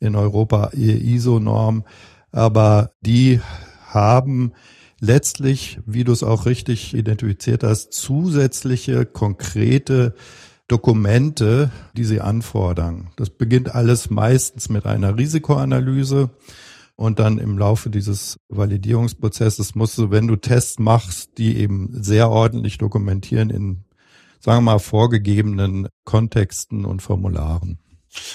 in 0.00 0.16
Europa 0.16 0.70
ISO-Norm, 0.74 1.84
aber 2.32 2.90
die 3.00 3.40
haben 3.86 4.52
letztlich, 5.00 5.78
wie 5.86 6.02
du 6.02 6.12
es 6.12 6.24
auch 6.24 6.46
richtig 6.46 6.94
identifiziert 6.94 7.62
hast, 7.62 7.92
zusätzliche 7.92 9.06
konkrete 9.06 10.14
Dokumente, 10.66 11.70
die 11.96 12.04
sie 12.04 12.20
anfordern. 12.20 13.10
Das 13.16 13.30
beginnt 13.30 13.72
alles 13.72 14.10
meistens 14.10 14.68
mit 14.68 14.84
einer 14.84 15.16
Risikoanalyse. 15.16 16.30
Und 16.96 17.18
dann 17.18 17.38
im 17.38 17.58
Laufe 17.58 17.90
dieses 17.90 18.38
Validierungsprozesses 18.48 19.74
musst 19.74 19.98
du, 19.98 20.10
wenn 20.10 20.28
du 20.28 20.36
Tests 20.36 20.78
machst, 20.78 21.38
die 21.38 21.56
eben 21.56 21.90
sehr 21.92 22.30
ordentlich 22.30 22.78
dokumentieren 22.78 23.50
in, 23.50 23.84
sagen 24.40 24.58
wir 24.58 24.72
mal, 24.72 24.78
vorgegebenen 24.78 25.88
Kontexten 26.04 26.84
und 26.84 27.02
Formularen. 27.02 27.78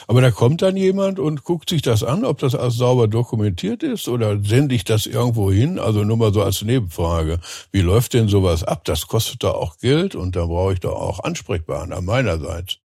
Aber 0.08 0.22
da 0.22 0.32
kommt 0.32 0.62
dann 0.62 0.76
jemand 0.76 1.20
und 1.20 1.44
guckt 1.44 1.70
sich 1.70 1.82
das 1.82 2.04
an, 2.04 2.26
ob 2.26 2.40
das 2.40 2.56
alles 2.56 2.76
sauber 2.76 3.08
dokumentiert 3.08 3.84
ist 3.84 4.10
oder 4.10 4.44
sende 4.44 4.76
ich 4.76 4.84
das 4.84 5.06
irgendwo 5.06 5.52
hin? 5.52 5.80
Also 5.80 6.04
nur 6.04 6.18
mal 6.18 6.34
so 6.34 6.44
als 6.44 6.62
Nebenfrage. 6.62 7.40
Wie 7.72 7.82
läuft 7.82 8.14
denn 8.14 8.28
sowas 8.28 8.64
ab? 8.64 8.84
Das 8.86 9.08
kostet 9.08 9.44
da 9.44 9.52
auch 9.52 9.78
Geld 9.78 10.16
und 10.16 10.36
da 10.36 10.46
brauche 10.46 10.74
ich 10.74 10.80
da 10.80 10.90
auch 10.90 11.24
Ansprechpartner 11.24 12.02
meinerseits. 12.02 12.80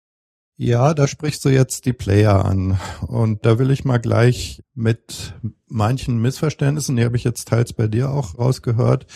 Ja, 0.55 0.93
da 0.93 1.07
sprichst 1.07 1.43
du 1.45 1.49
jetzt 1.49 1.85
die 1.85 1.93
Player 1.93 2.45
an. 2.45 2.79
Und 3.07 3.45
da 3.45 3.57
will 3.57 3.71
ich 3.71 3.85
mal 3.85 3.97
gleich 3.97 4.61
mit 4.75 5.33
manchen 5.67 6.21
Missverständnissen, 6.21 6.95
die 6.95 7.03
habe 7.03 7.17
ich 7.17 7.23
jetzt 7.23 7.47
teils 7.47 7.73
bei 7.73 7.87
dir 7.87 8.11
auch 8.11 8.37
rausgehört, 8.37 9.07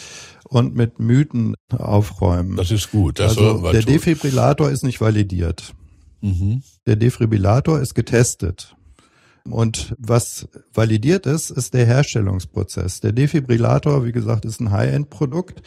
und 0.46 0.76
mit 0.76 1.00
Mythen 1.00 1.56
aufräumen. 1.70 2.56
Das 2.56 2.72
ist 2.72 2.92
gut. 2.92 3.20
Das 3.20 3.38
also 3.38 3.72
der 3.72 3.82
tun. 3.82 3.94
Defibrillator 3.94 4.72
ist 4.72 4.84
nicht 4.84 5.02
validiert. 5.02 5.74
Mhm. 6.22 6.64
Der 6.86 6.96
Defibrillator 6.96 7.80
ist 7.80 7.94
getestet. 7.94 8.76
Und 9.50 9.96
was 9.98 10.48
validiert 10.74 11.26
ist, 11.26 11.52
ist 11.52 11.74
der 11.74 11.86
Herstellungsprozess. 11.86 13.00
Der 13.00 13.12
Defibrillator, 13.12 14.06
wie 14.06 14.12
gesagt, 14.12 14.46
ist 14.46 14.60
ein 14.60 14.72
High-End-Produkt. 14.72 15.62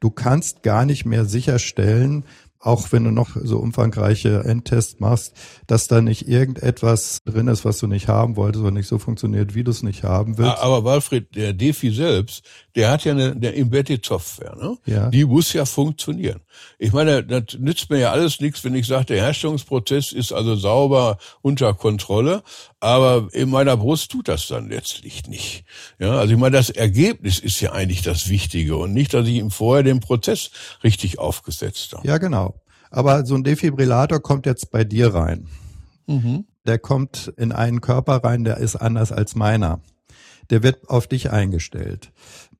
Du 0.00 0.10
kannst 0.10 0.62
gar 0.62 0.84
nicht 0.84 1.06
mehr 1.06 1.24
sicherstellen, 1.24 2.24
auch 2.62 2.92
wenn 2.92 3.04
du 3.04 3.10
noch 3.10 3.30
so 3.34 3.58
umfangreiche 3.58 4.44
Endtests 4.44 5.00
machst, 5.00 5.34
dass 5.66 5.88
da 5.88 6.00
nicht 6.00 6.28
irgendetwas 6.28 7.18
drin 7.24 7.48
ist, 7.48 7.64
was 7.64 7.78
du 7.78 7.88
nicht 7.88 8.06
haben 8.06 8.36
wolltest 8.36 8.62
oder 8.62 8.70
nicht 8.70 8.86
so 8.86 8.98
funktioniert, 8.98 9.54
wie 9.54 9.64
du 9.64 9.72
es 9.72 9.82
nicht 9.82 10.04
haben 10.04 10.38
willst. 10.38 10.58
Aber 10.58 10.84
Walfried, 10.84 11.34
der 11.34 11.52
Defi 11.52 11.90
selbst, 11.90 12.44
der 12.76 12.90
hat 12.90 13.04
ja 13.04 13.12
eine, 13.12 13.32
eine 13.32 13.54
Embedded 13.54 14.06
Software, 14.06 14.54
ne? 14.54 14.78
Ja. 14.86 15.10
Die 15.10 15.24
muss 15.24 15.52
ja 15.52 15.64
funktionieren. 15.64 16.40
Ich 16.78 16.92
meine, 16.92 17.24
das 17.24 17.58
nützt 17.58 17.90
mir 17.90 17.98
ja 17.98 18.12
alles 18.12 18.40
nichts, 18.40 18.62
wenn 18.62 18.74
ich 18.76 18.86
sage, 18.86 19.06
der 19.06 19.22
Herstellungsprozess 19.22 20.12
ist 20.12 20.32
also 20.32 20.54
sauber 20.54 21.18
unter 21.42 21.74
Kontrolle, 21.74 22.42
aber 22.82 23.28
in 23.32 23.48
meiner 23.48 23.76
Brust 23.76 24.10
tut 24.10 24.26
das 24.26 24.48
dann 24.48 24.68
letztlich 24.68 25.28
nicht. 25.28 25.64
Ja, 26.00 26.18
also 26.18 26.34
ich 26.34 26.38
meine, 26.38 26.56
das 26.56 26.68
Ergebnis 26.68 27.38
ist 27.38 27.60
ja 27.60 27.70
eigentlich 27.70 28.02
das 28.02 28.28
Wichtige 28.28 28.76
und 28.76 28.92
nicht, 28.92 29.14
dass 29.14 29.28
ich 29.28 29.36
ihm 29.36 29.52
vorher 29.52 29.84
den 29.84 30.00
Prozess 30.00 30.50
richtig 30.82 31.20
aufgesetzt 31.20 31.92
habe. 31.92 32.06
Ja, 32.06 32.18
genau. 32.18 32.60
Aber 32.90 33.24
so 33.24 33.36
ein 33.36 33.44
Defibrillator 33.44 34.20
kommt 34.20 34.46
jetzt 34.46 34.72
bei 34.72 34.82
dir 34.82 35.14
rein. 35.14 35.46
Mhm. 36.08 36.44
Der 36.66 36.80
kommt 36.80 37.32
in 37.36 37.52
einen 37.52 37.80
Körper 37.80 38.16
rein, 38.24 38.42
der 38.42 38.56
ist 38.56 38.74
anders 38.74 39.12
als 39.12 39.36
meiner. 39.36 39.80
Der 40.50 40.64
wird 40.64 40.88
auf 40.88 41.06
dich 41.06 41.30
eingestellt. 41.30 42.10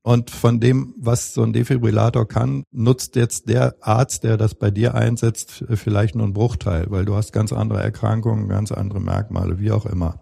Und 0.03 0.29
von 0.29 0.59
dem, 0.59 0.93
was 0.97 1.33
so 1.33 1.43
ein 1.43 1.53
Defibrillator 1.53 2.27
kann, 2.27 2.65
nutzt 2.71 3.15
jetzt 3.15 3.47
der 3.47 3.75
Arzt, 3.79 4.25
der 4.25 4.35
das 4.35 4.53
bei 4.53 4.69
dir 4.69 4.95
einsetzt, 4.95 5.63
vielleicht 5.69 6.15
nur 6.15 6.25
einen 6.25 6.33
Bruchteil, 6.33 6.87
weil 6.89 7.05
du 7.05 7.15
hast 7.15 7.31
ganz 7.31 7.53
andere 7.53 7.81
Erkrankungen, 7.81 8.49
ganz 8.49 8.73
andere 8.73 8.99
Merkmale, 8.99 9.59
wie 9.59 9.71
auch 9.71 9.85
immer. 9.85 10.19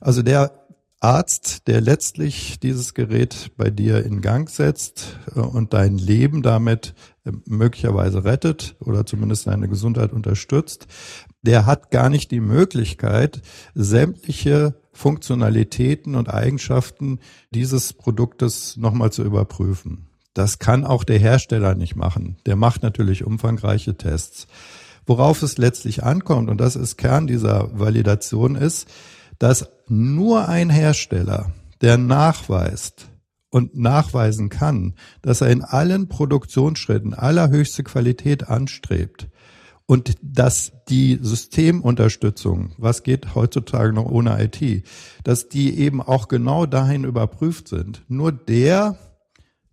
Also 0.00 0.22
der 0.22 0.52
Arzt, 1.00 1.66
der 1.66 1.80
letztlich 1.80 2.60
dieses 2.60 2.92
Gerät 2.92 3.52
bei 3.56 3.70
dir 3.70 4.04
in 4.04 4.20
Gang 4.20 4.50
setzt 4.50 5.18
äh, 5.34 5.40
und 5.40 5.72
dein 5.72 5.96
Leben 5.96 6.42
damit 6.42 6.94
äh, 7.24 7.32
möglicherweise 7.46 8.24
rettet 8.24 8.76
oder 8.80 9.06
zumindest 9.06 9.46
deine 9.46 9.68
Gesundheit 9.68 10.12
unterstützt, 10.12 10.86
der 11.42 11.66
hat 11.66 11.90
gar 11.90 12.10
nicht 12.10 12.30
die 12.30 12.40
Möglichkeit, 12.40 13.42
sämtliche 13.74 14.74
Funktionalitäten 14.92 16.14
und 16.14 16.28
Eigenschaften 16.28 17.20
dieses 17.50 17.92
Produktes 17.92 18.76
nochmal 18.76 19.12
zu 19.12 19.22
überprüfen. 19.22 20.08
Das 20.34 20.58
kann 20.58 20.84
auch 20.84 21.04
der 21.04 21.18
Hersteller 21.18 21.74
nicht 21.74 21.96
machen. 21.96 22.36
Der 22.46 22.56
macht 22.56 22.82
natürlich 22.82 23.24
umfangreiche 23.24 23.96
Tests. 23.96 24.46
Worauf 25.06 25.42
es 25.42 25.58
letztlich 25.58 26.04
ankommt, 26.04 26.50
und 26.50 26.60
das 26.60 26.76
ist 26.76 26.96
Kern 26.96 27.26
dieser 27.26 27.78
Validation, 27.78 28.54
ist, 28.54 28.88
dass 29.38 29.70
nur 29.88 30.48
ein 30.48 30.70
Hersteller, 30.70 31.52
der 31.80 31.96
nachweist 31.96 33.08
und 33.50 33.76
nachweisen 33.76 34.50
kann, 34.50 34.94
dass 35.22 35.40
er 35.40 35.50
in 35.50 35.64
allen 35.64 36.08
Produktionsschritten 36.08 37.14
allerhöchste 37.14 37.82
Qualität 37.82 38.48
anstrebt, 38.48 39.28
und 39.90 40.18
dass 40.22 40.70
die 40.88 41.18
Systemunterstützung, 41.20 42.74
was 42.78 43.02
geht 43.02 43.34
heutzutage 43.34 43.92
noch 43.92 44.04
ohne 44.08 44.40
IT, 44.40 44.84
dass 45.24 45.48
die 45.48 45.80
eben 45.80 46.00
auch 46.00 46.28
genau 46.28 46.64
dahin 46.64 47.02
überprüft 47.02 47.66
sind. 47.66 48.04
Nur 48.06 48.30
der 48.30 48.96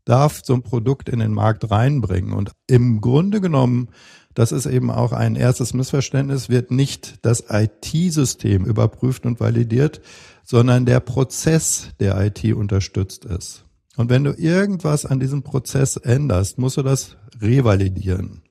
darf 0.06 0.42
so 0.44 0.56
ein 0.56 0.64
Produkt 0.64 1.08
in 1.08 1.20
den 1.20 1.34
Markt 1.34 1.70
reinbringen. 1.70 2.34
Und 2.34 2.52
im 2.66 3.00
Grunde 3.00 3.42
genommen, 3.42 3.90
das 4.34 4.52
ist 4.52 4.66
eben 4.66 4.90
auch 4.90 5.12
ein 5.12 5.36
erstes 5.36 5.76
Missverständnis, 5.76 6.50
wird 6.50 6.72
nicht 6.72 7.24
das 7.24 7.44
IT-System 7.52 8.66
überprüft 8.66 9.28
und 9.28 9.40
validiert, 9.40 10.02
sondern 10.44 10.88
der 10.88 11.00
Prozess 11.00 11.90
der 12.00 12.20
IT 12.26 12.44
unterstützt 12.56 13.24
ist. 13.24 13.66
Und 13.98 14.10
wenn 14.10 14.24
du 14.24 14.32
irgendwas 14.32 15.06
an 15.06 15.20
diesem 15.20 15.44
Prozess 15.44 15.96
änderst, 15.96 16.58
musst 16.58 16.78
du 16.78 16.82
das 16.82 17.18
revalidieren 17.40 18.42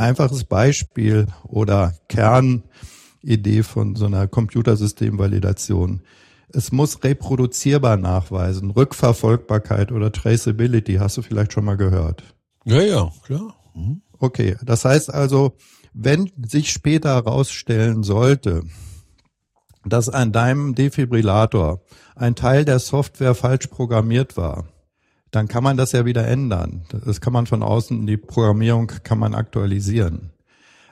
einfaches 0.00 0.44
Beispiel 0.44 1.26
oder 1.44 1.94
Kernidee 2.08 3.62
von 3.62 3.94
so 3.94 4.06
einer 4.06 4.26
Computersystemvalidation. 4.26 6.02
Es 6.52 6.72
muss 6.72 7.04
reproduzierbar 7.04 7.96
nachweisen. 7.96 8.70
Rückverfolgbarkeit 8.70 9.92
oder 9.92 10.10
Traceability 10.10 10.94
hast 10.94 11.16
du 11.16 11.22
vielleicht 11.22 11.52
schon 11.52 11.64
mal 11.64 11.76
gehört. 11.76 12.24
Ja, 12.64 12.82
ja, 12.82 13.12
klar. 13.24 13.54
Mhm. 13.74 14.02
Okay, 14.18 14.56
das 14.62 14.84
heißt 14.84 15.14
also, 15.14 15.54
wenn 15.92 16.30
sich 16.46 16.70
später 16.70 17.14
herausstellen 17.14 18.02
sollte, 18.02 18.64
dass 19.84 20.08
an 20.08 20.32
deinem 20.32 20.74
Defibrillator 20.74 21.80
ein 22.16 22.34
Teil 22.34 22.64
der 22.64 22.78
Software 22.78 23.34
falsch 23.34 23.68
programmiert 23.68 24.36
war, 24.36 24.68
dann 25.30 25.48
kann 25.48 25.62
man 25.62 25.76
das 25.76 25.92
ja 25.92 26.04
wieder 26.04 26.26
ändern. 26.26 26.82
Das 27.04 27.20
kann 27.20 27.32
man 27.32 27.46
von 27.46 27.62
außen, 27.62 28.06
die 28.06 28.16
Programmierung 28.16 28.88
kann 28.88 29.18
man 29.18 29.34
aktualisieren. 29.34 30.30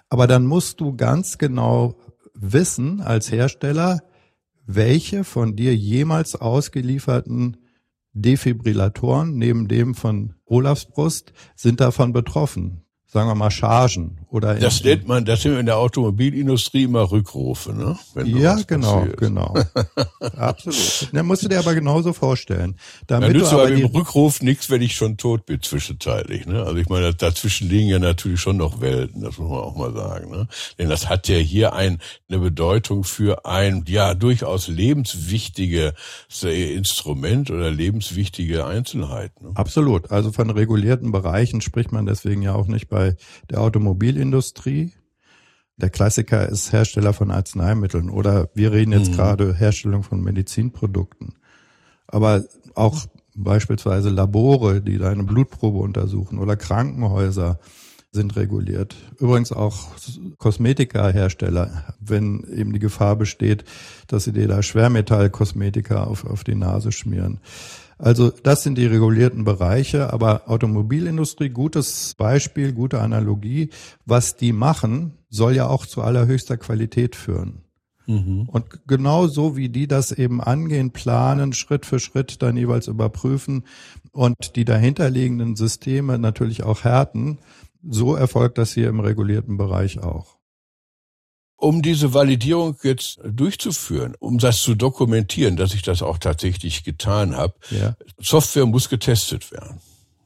Aber 0.08 0.26
dann 0.26 0.46
musst 0.46 0.80
du 0.80 0.96
ganz 0.96 1.38
genau 1.38 1.96
wissen 2.34 3.00
als 3.00 3.30
Hersteller, 3.30 4.00
welche 4.66 5.24
von 5.24 5.56
dir 5.56 5.74
jemals 5.74 6.36
ausgelieferten 6.36 7.56
Defibrillatoren 8.12 9.36
neben 9.36 9.68
dem 9.68 9.94
von 9.94 10.34
Olafsbrust 10.44 11.32
sind 11.54 11.80
davon 11.80 12.12
betroffen 12.12 12.84
sagen 13.08 13.28
wir 13.28 13.34
mal, 13.34 13.50
Chargen 13.50 14.20
oder 14.30 14.54
Das 14.56 14.84
nennt 14.84 15.08
man, 15.08 15.24
das 15.24 15.42
sind 15.42 15.56
in 15.58 15.66
der 15.66 15.78
Automobilindustrie 15.78 16.84
immer 16.84 17.10
Rückrufe, 17.10 17.72
ne? 17.72 17.98
ja, 18.24 18.58
genau, 18.66 19.00
passiert. 19.00 19.16
genau. 19.16 19.54
Absolut. 20.36 21.08
Dann 21.12 21.26
musst 21.26 21.44
du 21.44 21.48
dir 21.48 21.58
aber 21.58 21.74
genauso 21.74 22.12
vorstellen. 22.12 22.76
Damit 23.06 23.30
Dann 23.30 23.36
nützt 23.36 23.52
du 23.52 23.56
aber 23.56 23.70
im 23.70 23.86
Rückruf 23.86 24.42
nichts, 24.42 24.68
wenn 24.68 24.82
ich 24.82 24.94
schon 24.94 25.16
tot 25.16 25.46
bin 25.46 25.62
zwischenzeitlich, 25.62 26.46
ne? 26.46 26.62
Also 26.62 26.76
ich 26.76 26.88
meine, 26.88 27.14
dazwischen 27.14 27.68
liegen 27.70 27.88
ja 27.88 27.98
natürlich 27.98 28.40
schon 28.40 28.58
noch 28.58 28.80
Welten, 28.80 29.22
das 29.22 29.38
muss 29.38 29.48
man 29.48 29.60
auch 29.60 29.76
mal 29.76 29.94
sagen, 29.94 30.30
ne? 30.30 30.46
Denn 30.78 30.90
das 30.90 31.08
hat 31.08 31.28
ja 31.28 31.36
hier 31.36 31.72
ein, 31.72 31.98
eine 32.28 32.38
Bedeutung 32.38 33.04
für 33.04 33.46
ein, 33.46 33.84
ja, 33.88 34.14
durchaus 34.14 34.68
lebenswichtiges 34.68 35.94
Instrument 36.42 37.50
oder 37.50 37.70
lebenswichtige 37.70 38.66
Einzelheit. 38.66 39.40
Ne? 39.40 39.52
Absolut. 39.54 40.10
Also 40.10 40.32
von 40.32 40.50
regulierten 40.50 41.12
Bereichen 41.12 41.60
spricht 41.60 41.92
man 41.92 42.04
deswegen 42.04 42.42
ja 42.42 42.54
auch 42.54 42.66
nicht 42.66 42.88
bei 42.88 43.16
der 43.50 43.58
Automobilindustrie. 44.18 44.92
Der 45.76 45.90
Klassiker 45.90 46.48
ist 46.48 46.72
Hersteller 46.72 47.12
von 47.12 47.30
Arzneimitteln 47.30 48.10
oder 48.10 48.48
wir 48.54 48.72
reden 48.72 48.92
jetzt 48.92 49.12
mhm. 49.12 49.14
gerade 49.14 49.54
Herstellung 49.54 50.02
von 50.02 50.20
Medizinprodukten. 50.22 51.34
Aber 52.08 52.44
auch 52.74 53.06
beispielsweise 53.36 54.10
Labore, 54.10 54.80
die 54.80 54.98
deine 54.98 55.22
Blutprobe 55.22 55.78
untersuchen 55.78 56.40
oder 56.40 56.56
Krankenhäuser 56.56 57.60
sind 58.10 58.34
reguliert. 58.34 58.96
Übrigens 59.18 59.52
auch 59.52 59.88
Kosmetikahersteller, 60.38 61.94
wenn 62.00 62.42
eben 62.52 62.72
die 62.72 62.80
Gefahr 62.80 63.14
besteht, 63.14 63.64
dass 64.08 64.24
sie 64.24 64.32
dir 64.32 64.48
da 64.48 64.62
Schwermetallkosmetika 64.62 66.04
auf, 66.04 66.24
auf 66.24 66.42
die 66.42 66.56
Nase 66.56 66.90
schmieren. 66.90 67.40
Also 67.98 68.30
das 68.30 68.62
sind 68.62 68.78
die 68.78 68.86
regulierten 68.86 69.44
Bereiche, 69.44 70.12
aber 70.12 70.42
Automobilindustrie, 70.46 71.48
gutes 71.48 72.14
Beispiel, 72.16 72.72
gute 72.72 73.00
Analogie. 73.00 73.70
Was 74.06 74.36
die 74.36 74.52
machen, 74.52 75.14
soll 75.28 75.56
ja 75.56 75.66
auch 75.66 75.84
zu 75.84 76.02
allerhöchster 76.02 76.56
Qualität 76.56 77.16
führen. 77.16 77.62
Mhm. 78.06 78.48
Und 78.48 78.86
genau 78.86 79.26
so 79.26 79.56
wie 79.56 79.68
die 79.68 79.86
das 79.86 80.12
eben 80.12 80.40
angehen, 80.40 80.92
planen, 80.92 81.52
Schritt 81.52 81.84
für 81.84 81.98
Schritt 81.98 82.40
dann 82.40 82.56
jeweils 82.56 82.86
überprüfen 82.86 83.64
und 84.12 84.56
die 84.56 84.64
dahinterliegenden 84.64 85.56
Systeme 85.56 86.18
natürlich 86.18 86.62
auch 86.62 86.84
härten, 86.84 87.38
so 87.86 88.14
erfolgt 88.14 88.58
das 88.58 88.72
hier 88.72 88.88
im 88.88 89.00
regulierten 89.00 89.58
Bereich 89.58 90.02
auch. 90.02 90.37
Um 91.60 91.82
diese 91.82 92.14
Validierung 92.14 92.76
jetzt 92.84 93.18
durchzuführen, 93.24 94.14
um 94.20 94.38
das 94.38 94.62
zu 94.62 94.76
dokumentieren, 94.76 95.56
dass 95.56 95.74
ich 95.74 95.82
das 95.82 96.02
auch 96.02 96.18
tatsächlich 96.18 96.84
getan 96.84 97.36
habe, 97.36 97.54
ja. 97.70 97.96
Software 98.20 98.64
muss 98.64 98.88
getestet 98.88 99.50
werden. 99.50 99.80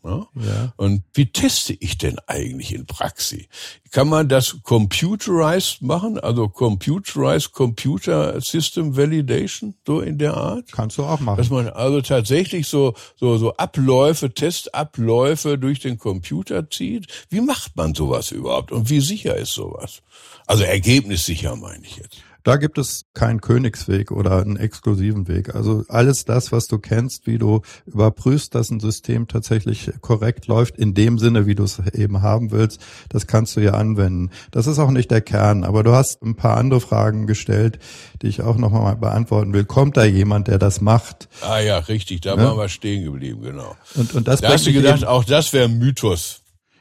Ja? 0.04 0.26
Ja. 0.35 0.73
Und 0.76 1.04
wie 1.14 1.26
teste 1.26 1.75
ich 1.75 1.99
denn 1.99 2.18
eigentlich 2.26 2.75
in 2.75 2.87
Praxis? 2.87 3.44
Kann 3.90 4.09
man 4.09 4.28
das 4.28 4.56
computerized 4.62 5.82
machen, 5.82 6.18
also 6.18 6.49
computerized 6.49 7.52
Computer 7.52 8.40
System 8.40 8.97
Validation, 8.97 9.75
so 9.87 10.00
in 10.00 10.18
der 10.18 10.35
Art? 10.35 10.73
Kannst 10.73 10.99
du 10.99 11.04
auch 11.04 11.21
machen. 11.21 11.37
Dass 11.37 11.50
man 11.50 11.68
also 11.68 12.00
tatsächlich 12.00 12.66
so, 12.66 12.94
so, 13.16 13.37
so 13.37 13.54
Abläufe, 13.56 14.32
Testabläufe 14.32 15.59
durch 15.59 15.80
den 15.80 15.99
Computer 15.99 16.68
zieht. 16.68 17.06
Wie 17.28 17.40
macht 17.40 17.76
man 17.76 17.94
sowas 17.94 18.30
überhaupt 18.30 18.73
und 18.73 18.90
wie 18.90 19.00
sicher 19.00 19.37
ist 19.37 19.52
sowas? 19.52 20.02
Also 20.47 20.64
ergebnissicher 20.64 21.54
meine 21.56 21.85
ich 21.85 21.97
jetzt. 21.97 22.18
Da 22.42 22.56
gibt 22.56 22.78
es 22.78 23.04
keinen 23.14 23.40
Königsweg 23.40 24.11
oder 24.11 24.40
einen 24.40 24.56
exklusiven 24.56 25.28
Weg. 25.28 25.54
Also 25.54 25.84
alles 25.88 26.25
das, 26.25 26.52
was 26.52 26.66
du 26.66 26.78
kennst, 26.78 27.26
wie 27.26 27.38
du 27.38 27.62
überprüfst, 27.87 28.54
dass 28.54 28.70
ein 28.70 28.80
System 28.80 29.28
tatsächlich 29.28 29.90
korrekt 30.00 30.46
läuft, 30.46 30.76
in 30.76 30.94
dem 30.94 31.18
Sinne, 31.18 31.46
wie 31.46 31.54
du 31.54 31.64
es 31.64 31.80
eben 31.92 32.22
haben 32.22 32.50
willst, 32.50 32.80
das 33.08 33.26
kannst 33.26 33.56
du 33.56 33.61
ja 33.61 33.72
anwenden. 33.72 34.30
Das 34.50 34.66
ist 34.66 34.78
auch 34.78 34.90
nicht 34.90 35.11
der 35.11 35.20
Kern, 35.20 35.64
aber 35.64 35.82
du 35.82 35.92
hast 35.92 36.22
ein 36.22 36.34
paar 36.34 36.56
andere 36.56 36.80
Fragen 36.80 37.26
gestellt, 37.26 37.78
die 38.22 38.28
ich 38.28 38.42
auch 38.42 38.56
nochmal 38.56 38.96
beantworten 38.96 39.52
will. 39.52 39.64
Kommt 39.64 39.96
da 39.96 40.04
jemand, 40.04 40.49
der 40.49 40.58
das 40.58 40.80
macht? 40.80 41.28
Ah 41.42 41.61
ja, 41.61 41.78
richtig, 41.78 42.22
da 42.22 42.37
ne? 42.37 42.44
waren 42.44 42.58
wir 42.58 42.68
stehen 42.68 43.04
geblieben, 43.04 43.42
genau. 43.42 43.76
Und, 43.94 44.14
und 44.14 44.28
das 44.28 44.40
da 44.40 44.49
hast 44.49 44.66
du 44.66 44.72
gedacht, 44.72 45.04
auch 45.04 45.25
das 45.25 45.52
wäre 45.52 45.66
ein 45.66 45.78
Mythos. 45.78 46.40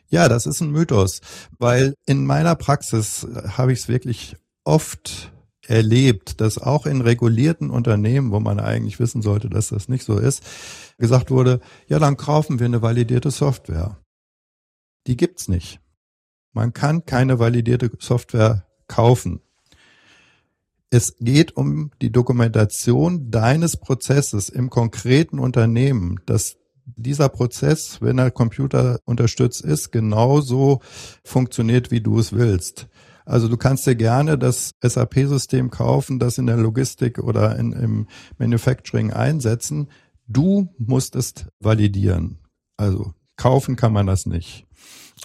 Ja, 0.09 0.27
das 0.27 0.45
ist 0.45 0.59
ein 0.59 0.71
Mythos, 0.71 1.21
weil 1.57 1.95
in 2.05 2.25
meiner 2.25 2.55
Praxis 2.55 3.25
habe 3.55 3.71
ich 3.71 3.79
es 3.79 3.87
wirklich 3.87 4.35
oft 4.65 5.31
erlebt, 5.67 6.41
dass 6.41 6.57
auch 6.57 6.85
in 6.85 7.01
regulierten 7.01 7.69
Unternehmen, 7.69 8.31
wo 8.31 8.39
man 8.39 8.59
eigentlich 8.59 8.99
wissen 8.99 9.21
sollte, 9.21 9.49
dass 9.49 9.69
das 9.69 9.89
nicht 9.89 10.03
so 10.03 10.17
ist, 10.17 10.43
gesagt 10.97 11.31
wurde, 11.31 11.59
ja, 11.87 11.99
dann 11.99 12.17
kaufen 12.17 12.59
wir 12.59 12.65
eine 12.65 12.81
validierte 12.81 13.31
Software. 13.31 13.97
Die 15.07 15.17
gibt's 15.17 15.47
nicht. 15.47 15.79
Man 16.53 16.73
kann 16.73 17.05
keine 17.05 17.39
validierte 17.39 17.91
Software 17.99 18.65
kaufen. 18.87 19.41
Es 20.89 21.15
geht 21.19 21.55
um 21.55 21.91
die 22.01 22.11
Dokumentation 22.11 23.31
deines 23.31 23.77
Prozesses 23.77 24.49
im 24.49 24.69
konkreten 24.69 25.39
Unternehmen, 25.39 26.19
dass 26.25 26.57
dieser 26.85 27.29
Prozess, 27.29 28.01
wenn 28.01 28.17
er 28.17 28.31
Computer 28.31 28.99
unterstützt 29.05 29.61
ist, 29.61 29.91
genauso 29.91 30.81
funktioniert, 31.23 31.91
wie 31.91 32.01
du 32.01 32.19
es 32.19 32.33
willst. 32.33 32.87
Also 33.31 33.47
du 33.47 33.55
kannst 33.55 33.87
dir 33.87 33.95
gerne 33.95 34.37
das 34.37 34.75
SAP-System 34.83 35.69
kaufen, 35.69 36.19
das 36.19 36.37
in 36.37 36.47
der 36.47 36.57
Logistik 36.57 37.17
oder 37.17 37.57
in, 37.57 37.71
im 37.71 38.07
Manufacturing 38.37 39.13
einsetzen. 39.13 39.87
Du 40.27 40.67
musst 40.77 41.15
es 41.15 41.33
validieren. 41.61 42.39
Also 42.75 43.13
kaufen 43.37 43.77
kann 43.77 43.93
man 43.93 44.05
das 44.05 44.25
nicht. 44.25 44.67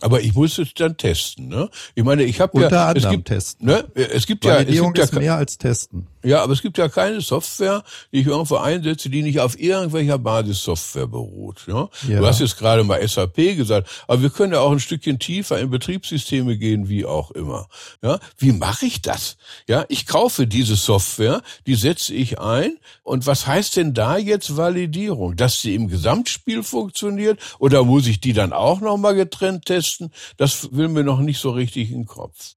Aber 0.03 0.21
ich 0.21 0.35
muss 0.37 0.57
es 0.59 0.73
dann 0.75 0.97
testen, 0.97 1.49
ne? 1.49 1.69
Ich 1.97 2.05
meine, 2.05 2.23
ich 2.23 2.40
habe 2.40 2.57
ja 2.61 2.66
Unter 2.66 2.87
anderem 2.87 3.11
es 3.11 3.11
gibt, 3.11 3.29
testen. 3.29 3.66
Ne? 3.66 3.85
Es 3.95 4.27
gibt 4.27 4.45
ja, 4.45 4.61
es 4.61 4.66
gibt 4.69 4.99
ist 4.99 5.12
ja, 5.12 5.19
mehr 5.19 5.35
als 5.35 5.59
testen. 5.59 6.07
Ja, 6.27 6.43
aber 6.43 6.55
es 6.55 6.61
gibt 6.61 6.77
ja 6.77 6.89
keine 6.89 7.21
Software, 7.21 7.85
die 8.11 8.21
ich 8.21 8.27
irgendwo 8.27 8.57
einsetze, 8.57 9.09
die 9.09 9.23
nicht 9.23 9.39
auf 9.39 9.59
irgendwelcher 9.59 10.19
Basissoftware 10.19 11.07
beruht. 11.07 11.62
Ja? 11.69 11.89
ja? 12.09 12.19
Du 12.19 12.27
hast 12.27 12.41
jetzt 12.41 12.59
gerade 12.59 12.83
mal 12.83 13.07
SAP 13.07 13.37
gesagt, 13.57 13.89
aber 14.09 14.23
wir 14.23 14.31
können 14.31 14.53
ja 14.53 14.59
auch 14.59 14.73
ein 14.73 14.81
Stückchen 14.81 15.21
tiefer 15.21 15.61
in 15.61 15.71
Betriebssysteme 15.71 16.59
gehen, 16.59 16.89
wie 16.89 17.05
auch 17.05 17.31
immer. 17.31 17.69
Ja? 18.03 18.19
Wie 18.39 18.51
mache 18.51 18.87
ich 18.87 19.03
das? 19.03 19.37
Ja, 19.69 19.85
ich 19.89 20.07
kaufe 20.07 20.49
diese 20.49 20.75
Software, 20.75 21.43
die 21.69 21.77
setze 21.77 22.12
ich 22.12 22.41
ein. 22.41 22.77
Und 23.05 23.29
was 23.29 23.47
heißt 23.47 23.77
denn 23.77 23.95
da 23.95 24.19
jetzt 24.19 24.57
Validierung? 24.57 25.37
Dass 25.37 25.61
sie 25.61 25.77
im 25.77 25.87
Gesamtspiel 25.87 26.65
funktioniert 26.65 27.39
oder 27.61 27.85
muss 27.85 28.09
ich 28.09 28.21
die 28.21 28.33
dann 28.33 28.53
auch 28.53 28.81
nochmal 28.81 29.15
getrennt 29.15 29.67
testen? 29.67 30.11
Das 30.39 30.73
will 30.73 30.89
mir 30.89 31.05
noch 31.05 31.21
nicht 31.21 31.39
so 31.39 31.51
richtig 31.51 31.93
in 31.93 32.01
den 32.01 32.07
Kopf. 32.07 32.57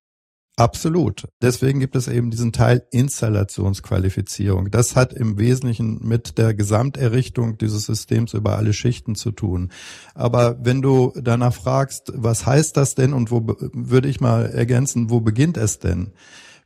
Absolut. 0.60 1.26
Deswegen 1.42 1.80
gibt 1.80 1.96
es 1.96 2.10
eben 2.10 2.32
diesen 2.32 2.52
Teil 2.52 2.84
Installationsqualifizierung. 2.92 4.70
Das 4.70 4.94
hat 4.98 5.14
im 5.14 5.38
Wesentlichen 5.40 6.06
mit 6.06 6.38
der 6.38 6.54
Gesamterrichtung 6.54 7.58
dieses 7.58 7.86
Systems 7.86 8.34
über 8.34 8.58
alle 8.58 8.74
Schichten 8.74 9.16
zu 9.16 9.32
tun. 9.32 9.72
Aber 10.16 10.58
wenn 10.62 10.82
du 10.82 11.14
danach 11.16 11.54
fragst, 11.54 12.12
was 12.14 12.46
heißt 12.46 12.76
das 12.76 12.94
denn 12.94 13.14
und 13.14 13.32
wo 13.32 13.56
würde 13.72 14.10
ich 14.10 14.20
mal 14.20 14.48
ergänzen, 14.48 15.10
wo 15.10 15.22
beginnt 15.22 15.56
es 15.56 15.80
denn? 15.80 16.12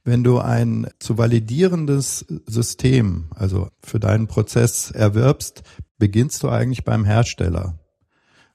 Wenn 0.03 0.23
du 0.23 0.39
ein 0.39 0.87
zu 0.97 1.19
validierendes 1.19 2.25
System, 2.47 3.25
also 3.35 3.69
für 3.79 3.99
deinen 3.99 4.25
Prozess 4.25 4.89
erwirbst, 4.89 5.61
beginnst 5.99 6.41
du 6.41 6.49
eigentlich 6.49 6.83
beim 6.83 7.05
Hersteller 7.05 7.77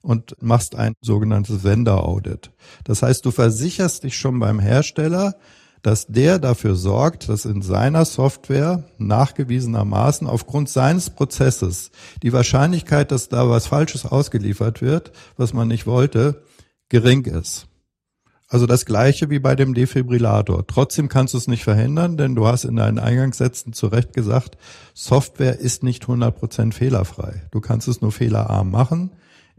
und 0.03 0.35
machst 0.41 0.77
ein 0.77 0.95
sogenanntes 1.01 1.65
Vendor 1.65 2.07
Audit. 2.07 2.51
Das 2.85 3.03
heißt, 3.03 3.25
du 3.25 3.31
versicherst 3.31 4.05
dich 4.05 4.17
schon 4.17 4.39
beim 4.39 4.61
Hersteller, 4.61 5.35
dass 5.83 6.07
der 6.07 6.39
dafür 6.39 6.75
sorgt, 6.75 7.29
dass 7.29 7.45
in 7.45 7.63
seiner 7.63 8.05
Software 8.05 8.85
nachgewiesenermaßen 8.99 10.27
aufgrund 10.27 10.69
seines 10.69 11.11
Prozesses 11.11 11.91
die 12.23 12.33
Wahrscheinlichkeit, 12.33 13.13
dass 13.13 13.29
da 13.29 13.49
was 13.49 13.69
Falsches 13.69 14.05
ausgeliefert 14.05 14.83
wird, 14.83 15.13
was 15.37 15.53
man 15.53 15.69
nicht 15.69 15.87
wollte, 15.87 16.43
gering 16.89 17.25
ist. 17.25 17.67
Also 18.51 18.65
das 18.65 18.87
gleiche 18.87 19.29
wie 19.29 19.41
bei 19.41 19.55
dem 19.55 19.75
Defibrillator. 19.75 20.67
Trotzdem 20.67 21.11
kannst 21.11 21.35
du 21.35 21.39
es 21.39 21.49
nicht 21.49 21.65
verhindern, 21.65 22.17
denn 22.17 22.35
du 22.35 22.47
hast 22.47 22.65
in 22.65 22.77
deinen 22.77 22.99
Eingangssätzen 22.99 23.75
zu 23.75 23.89
Recht 23.89 24.15
gesagt, 24.15 24.57
Software 24.95 25.59
ist 25.59 25.83
nicht 25.83 26.05
100% 26.05 26.73
fehlerfrei. 26.73 27.47
Du 27.51 27.61
kannst 27.61 27.89
es 27.89 28.01
nur 28.01 28.11
fehlerarm 28.11 28.71
machen 28.71 29.13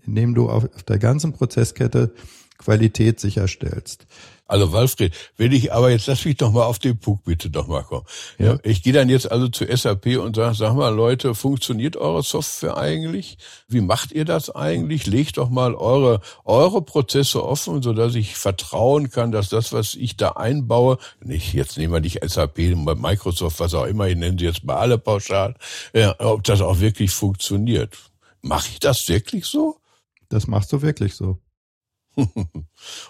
indem 0.06 0.36
du 0.36 0.50
auf 0.50 0.68
der 0.88 1.00
ganzen 1.00 1.34
Prozesskette 1.34 2.14
Qualität 2.60 3.20
sicherstellst. 3.20 4.06
Also 4.46 4.74
Walfried, 4.74 5.14
wenn 5.38 5.52
ich 5.52 5.72
aber 5.72 5.92
jetzt 5.92 6.08
lass 6.08 6.26
mich 6.26 6.38
doch 6.38 6.52
mal 6.52 6.64
auf 6.64 6.80
den 6.80 6.98
Punkt 6.98 7.24
bitte 7.24 7.52
doch 7.52 7.68
mal 7.68 7.84
kommen. 7.84 8.06
Ja. 8.40 8.58
Ich 8.64 8.82
gehe 8.82 8.94
dann 8.94 9.08
jetzt 9.08 9.32
also 9.32 9.48
zu 9.48 9.64
SAP 9.66 10.18
und 10.18 10.36
sage, 10.36 10.56
sag 10.56 10.74
mal 10.74 10.90
Leute, 10.90 11.36
funktioniert 11.36 11.96
eure 11.96 12.24
Software 12.24 12.76
eigentlich? 12.76 13.38
Wie 13.68 13.80
macht 13.80 14.12
ihr 14.12 14.26
das 14.26 14.50
eigentlich? 14.50 15.06
Legt 15.06 15.38
doch 15.38 15.50
mal 15.50 15.76
eure 15.76 16.20
eure 16.46 16.82
Prozesse 16.82 17.46
offen, 17.46 17.84
so 17.84 17.94
dass 17.94 18.16
ich 18.16 18.36
vertrauen 18.36 19.12
kann, 19.12 19.32
dass 19.32 19.50
das, 19.50 19.72
was 19.72 19.94
ich 19.94 20.18
da 20.18 20.30
einbaue, 20.30 20.98
nicht 21.24 21.54
jetzt 21.54 21.78
nehmen 21.78 21.94
wir 21.94 22.02
nicht 22.02 22.28
SAP, 22.28 22.58
Microsoft, 22.58 23.60
was 23.60 23.76
auch 23.76 23.86
immer, 23.86 24.08
ich 24.08 24.18
nenne 24.18 24.38
sie 24.40 24.46
jetzt 24.46 24.64
mal 24.64 24.78
alle 24.78 24.98
pauschal, 24.98 25.54
ja, 25.94 26.16
ob 26.18 26.44
das 26.44 26.62
auch 26.62 26.80
wirklich 26.80 27.12
funktioniert. 27.12 27.96
Mache 28.42 28.70
ich 28.72 28.80
das 28.80 29.08
wirklich 29.08 29.46
so? 29.46 29.78
Das 30.30 30.48
machst 30.48 30.72
du 30.72 30.82
wirklich 30.82 31.16
so. 31.16 31.42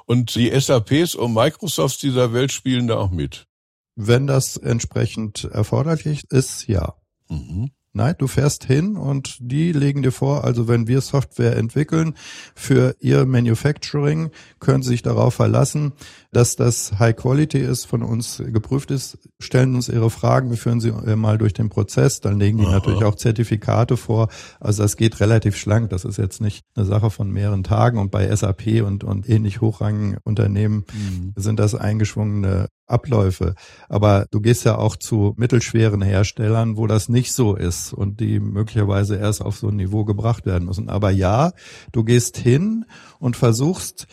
und 0.05 0.35
die 0.35 0.57
SAPs 0.59 1.15
und 1.15 1.33
Microsofts 1.33 1.99
dieser 1.99 2.33
Welt 2.33 2.51
spielen 2.51 2.87
da 2.87 2.97
auch 2.97 3.11
mit. 3.11 3.47
Wenn 3.95 4.27
das 4.27 4.57
entsprechend 4.57 5.45
erforderlich 5.45 6.23
ist, 6.29 6.67
ja. 6.67 6.95
Mhm. 7.27 7.71
Nein, 7.91 8.13
du 8.19 8.27
fährst 8.27 8.65
hin 8.65 8.97
und 8.97 9.37
die 9.39 9.71
legen 9.71 10.03
dir 10.03 10.11
vor, 10.11 10.43
also 10.43 10.67
wenn 10.67 10.87
wir 10.87 11.01
Software 11.01 11.57
entwickeln 11.57 12.13
für 12.53 12.95
ihr 12.99 13.25
Manufacturing, 13.25 14.29
können 14.59 14.83
sie 14.83 14.89
sich 14.89 15.01
darauf 15.01 15.33
verlassen, 15.33 15.93
dass 16.31 16.55
das 16.55 16.99
High 16.99 17.15
Quality 17.15 17.57
ist, 17.57 17.85
von 17.85 18.03
uns 18.03 18.43
geprüft 18.45 18.91
ist, 18.91 19.17
stellen 19.39 19.73
uns 19.73 19.89
ihre 19.89 20.11
Fragen, 20.11 20.51
wir 20.51 20.57
führen 20.57 20.79
sie 20.79 20.89
äh, 20.89 21.15
mal 21.15 21.39
durch 21.39 21.53
den 21.53 21.69
Prozess, 21.69 22.19
dann 22.19 22.39
legen 22.39 22.59
die 22.59 22.65
Aha. 22.65 22.73
natürlich 22.73 23.03
auch 23.03 23.15
Zertifikate 23.15 23.97
vor. 23.97 24.29
Also 24.59 24.83
das 24.83 24.95
geht 24.95 25.19
relativ 25.19 25.57
schlank, 25.57 25.89
das 25.89 26.05
ist 26.05 26.17
jetzt 26.17 26.41
nicht 26.41 26.63
eine 26.75 26.85
Sache 26.85 27.09
von 27.09 27.31
mehreren 27.31 27.63
Tagen 27.63 27.97
und 27.97 28.11
bei 28.11 28.33
SAP 28.35 28.83
und, 28.83 29.03
und 29.03 29.27
ähnlich 29.27 29.61
hochrangigen 29.61 30.17
Unternehmen 30.23 30.85
mhm. 30.93 31.33
sind 31.35 31.59
das 31.59 31.73
eingeschwungene 31.73 32.67
Abläufe. 32.89 33.55
Aber 33.87 34.25
du 34.31 34.41
gehst 34.41 34.65
ja 34.65 34.77
auch 34.77 34.95
zu 34.95 35.33
mittelschweren 35.37 36.01
Herstellern, 36.01 36.77
wo 36.77 36.87
das 36.87 37.09
nicht 37.09 37.33
so 37.33 37.55
ist 37.55 37.93
und 37.93 38.19
die 38.19 38.39
möglicherweise 38.39 39.15
erst 39.15 39.41
auf 39.41 39.57
so 39.57 39.69
ein 39.69 39.75
Niveau 39.75 40.05
gebracht 40.05 40.45
werden 40.45 40.65
müssen. 40.65 40.89
Aber 40.89 41.11
ja, 41.11 41.51
du 41.91 42.03
gehst 42.03 42.37
hin 42.37 42.85
und 43.19 43.35
versuchst, 43.37 44.07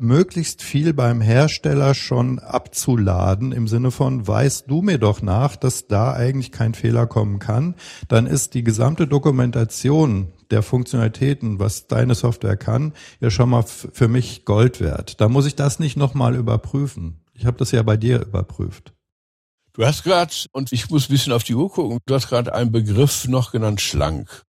möglichst 0.00 0.62
viel 0.62 0.94
beim 0.94 1.20
Hersteller 1.20 1.94
schon 1.94 2.38
abzuladen 2.38 3.52
im 3.52 3.68
Sinne 3.68 3.90
von, 3.90 4.26
weißt 4.26 4.64
du 4.68 4.82
mir 4.82 4.98
doch 4.98 5.22
nach, 5.22 5.56
dass 5.56 5.86
da 5.86 6.12
eigentlich 6.12 6.52
kein 6.52 6.74
Fehler 6.74 7.06
kommen 7.06 7.38
kann, 7.38 7.74
dann 8.08 8.26
ist 8.26 8.54
die 8.54 8.64
gesamte 8.64 9.06
Dokumentation 9.06 10.28
der 10.50 10.62
Funktionalitäten, 10.62 11.58
was 11.58 11.86
deine 11.86 12.14
Software 12.14 12.56
kann, 12.56 12.92
ja 13.20 13.30
schon 13.30 13.50
mal 13.50 13.62
für 13.62 14.08
mich 14.08 14.44
Gold 14.44 14.80
wert. 14.80 15.20
Da 15.20 15.28
muss 15.28 15.46
ich 15.46 15.54
das 15.54 15.78
nicht 15.78 15.96
nochmal 15.96 16.34
überprüfen. 16.34 17.20
Ich 17.40 17.46
habe 17.46 17.56
das 17.56 17.70
ja 17.70 17.82
bei 17.82 17.96
dir 17.96 18.20
überprüft. 18.20 18.92
Du 19.72 19.86
hast 19.86 20.02
gerade, 20.02 20.30
und 20.52 20.72
ich 20.72 20.90
muss 20.90 21.08
ein 21.08 21.12
bisschen 21.12 21.32
auf 21.32 21.42
die 21.42 21.54
Uhr 21.54 21.72
gucken, 21.72 21.98
du 22.04 22.14
hast 22.14 22.28
gerade 22.28 22.54
einen 22.54 22.70
Begriff 22.70 23.28
noch 23.28 23.50
genannt, 23.50 23.80
schlank. 23.80 24.42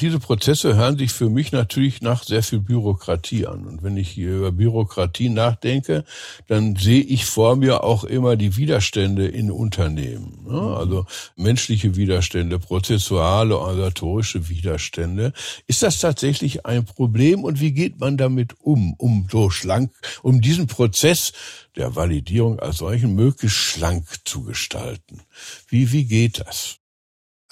Diese 0.00 0.18
Prozesse 0.18 0.74
hören 0.74 0.98
sich 0.98 1.12
für 1.12 1.30
mich 1.30 1.52
natürlich 1.52 2.02
nach 2.02 2.24
sehr 2.24 2.42
viel 2.42 2.58
Bürokratie 2.58 3.46
an. 3.46 3.64
Und 3.64 3.84
wenn 3.84 3.96
ich 3.96 4.08
hier 4.08 4.38
über 4.38 4.50
Bürokratie 4.50 5.28
nachdenke, 5.28 6.04
dann 6.48 6.74
sehe 6.74 7.00
ich 7.00 7.26
vor 7.26 7.54
mir 7.54 7.84
auch 7.84 8.02
immer 8.02 8.34
die 8.34 8.56
Widerstände 8.56 9.28
in 9.28 9.52
Unternehmen. 9.52 10.46
Ne? 10.48 10.60
Also 10.76 11.06
menschliche 11.36 11.94
Widerstände, 11.94 12.58
prozessuale, 12.58 13.56
organisatorische 13.56 14.48
Widerstände. 14.48 15.32
Ist 15.68 15.84
das 15.84 16.00
tatsächlich 16.00 16.66
ein 16.66 16.84
Problem 16.84 17.44
und 17.44 17.60
wie 17.60 17.70
geht 17.70 18.00
man 18.00 18.16
damit 18.16 18.54
um, 18.60 18.94
um 18.94 19.28
so 19.30 19.48
schlank, 19.48 19.92
um 20.22 20.40
diesen 20.40 20.66
Prozess 20.66 21.32
der 21.76 21.94
Validierung 21.94 22.58
als 22.58 22.78
solchen 22.78 23.14
möglichst 23.14 23.58
schlank 23.58 24.08
zu 24.24 24.42
gestalten? 24.42 25.22
Wie, 25.68 25.92
wie 25.92 26.06
geht 26.06 26.40
das? 26.40 26.80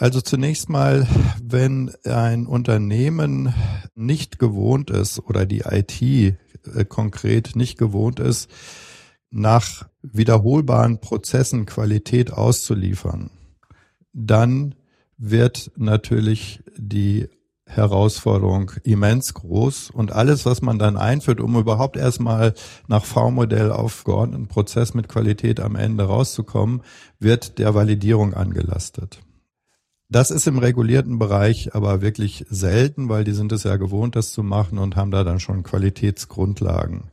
Also 0.03 0.21
zunächst 0.21 0.69
mal, 0.69 1.07
wenn 1.41 1.93
ein 2.03 2.49
Unternehmen 2.49 3.55
nicht 3.95 4.41
gewohnt 4.41 4.91
ist 4.91 5.21
oder 5.21 5.47
die 5.47 5.61
IT 5.61 6.03
äh, 6.03 6.85
konkret 6.89 7.55
nicht 7.55 7.79
gewohnt 7.79 8.19
ist, 8.19 8.51
nach 9.31 9.87
wiederholbaren 10.03 10.99
Prozessen 10.99 11.67
Qualität 11.67 12.33
auszuliefern, 12.33 13.31
dann 14.13 14.75
wird 15.19 15.71
natürlich 15.77 16.65
die 16.77 17.29
Herausforderung 17.65 18.73
immens 18.83 19.35
groß 19.35 19.91
und 19.91 20.11
alles, 20.11 20.45
was 20.45 20.63
man 20.63 20.81
dann 20.81 20.97
einführt, 20.97 21.41
um 21.41 21.57
überhaupt 21.57 21.97
erstmal 21.97 22.55
nach 22.89 23.05
V-Modell 23.05 23.71
auf 23.71 24.03
geordneten 24.03 24.49
Prozess 24.49 24.95
mit 24.95 25.09
Qualität 25.09 25.61
am 25.61 25.77
Ende 25.77 26.03
rauszukommen, 26.03 26.83
wird 27.21 27.61
der 27.61 27.77
Validierung 27.77 28.35
angelastet. 28.35 29.21
Das 30.13 30.31
ist 30.31 30.47
im 30.47 30.59
regulierten 30.59 31.19
Bereich 31.19 31.75
aber 31.75 32.03
wirklich 32.03 32.45
selten, 32.51 33.09
weil 33.09 33.25
die 33.25 33.33
sind 33.33 33.51
es 33.51 33.63
ja 33.63 33.77
gewohnt, 33.77 34.15
das 34.15 34.31
zu 34.31 34.43
machen 34.43 34.77
und 34.77 34.95
haben 34.95 35.11
da 35.11 35.25
dann 35.25 35.41
schon 35.41 35.63
Qualitätsgrundlagen. 35.63 37.05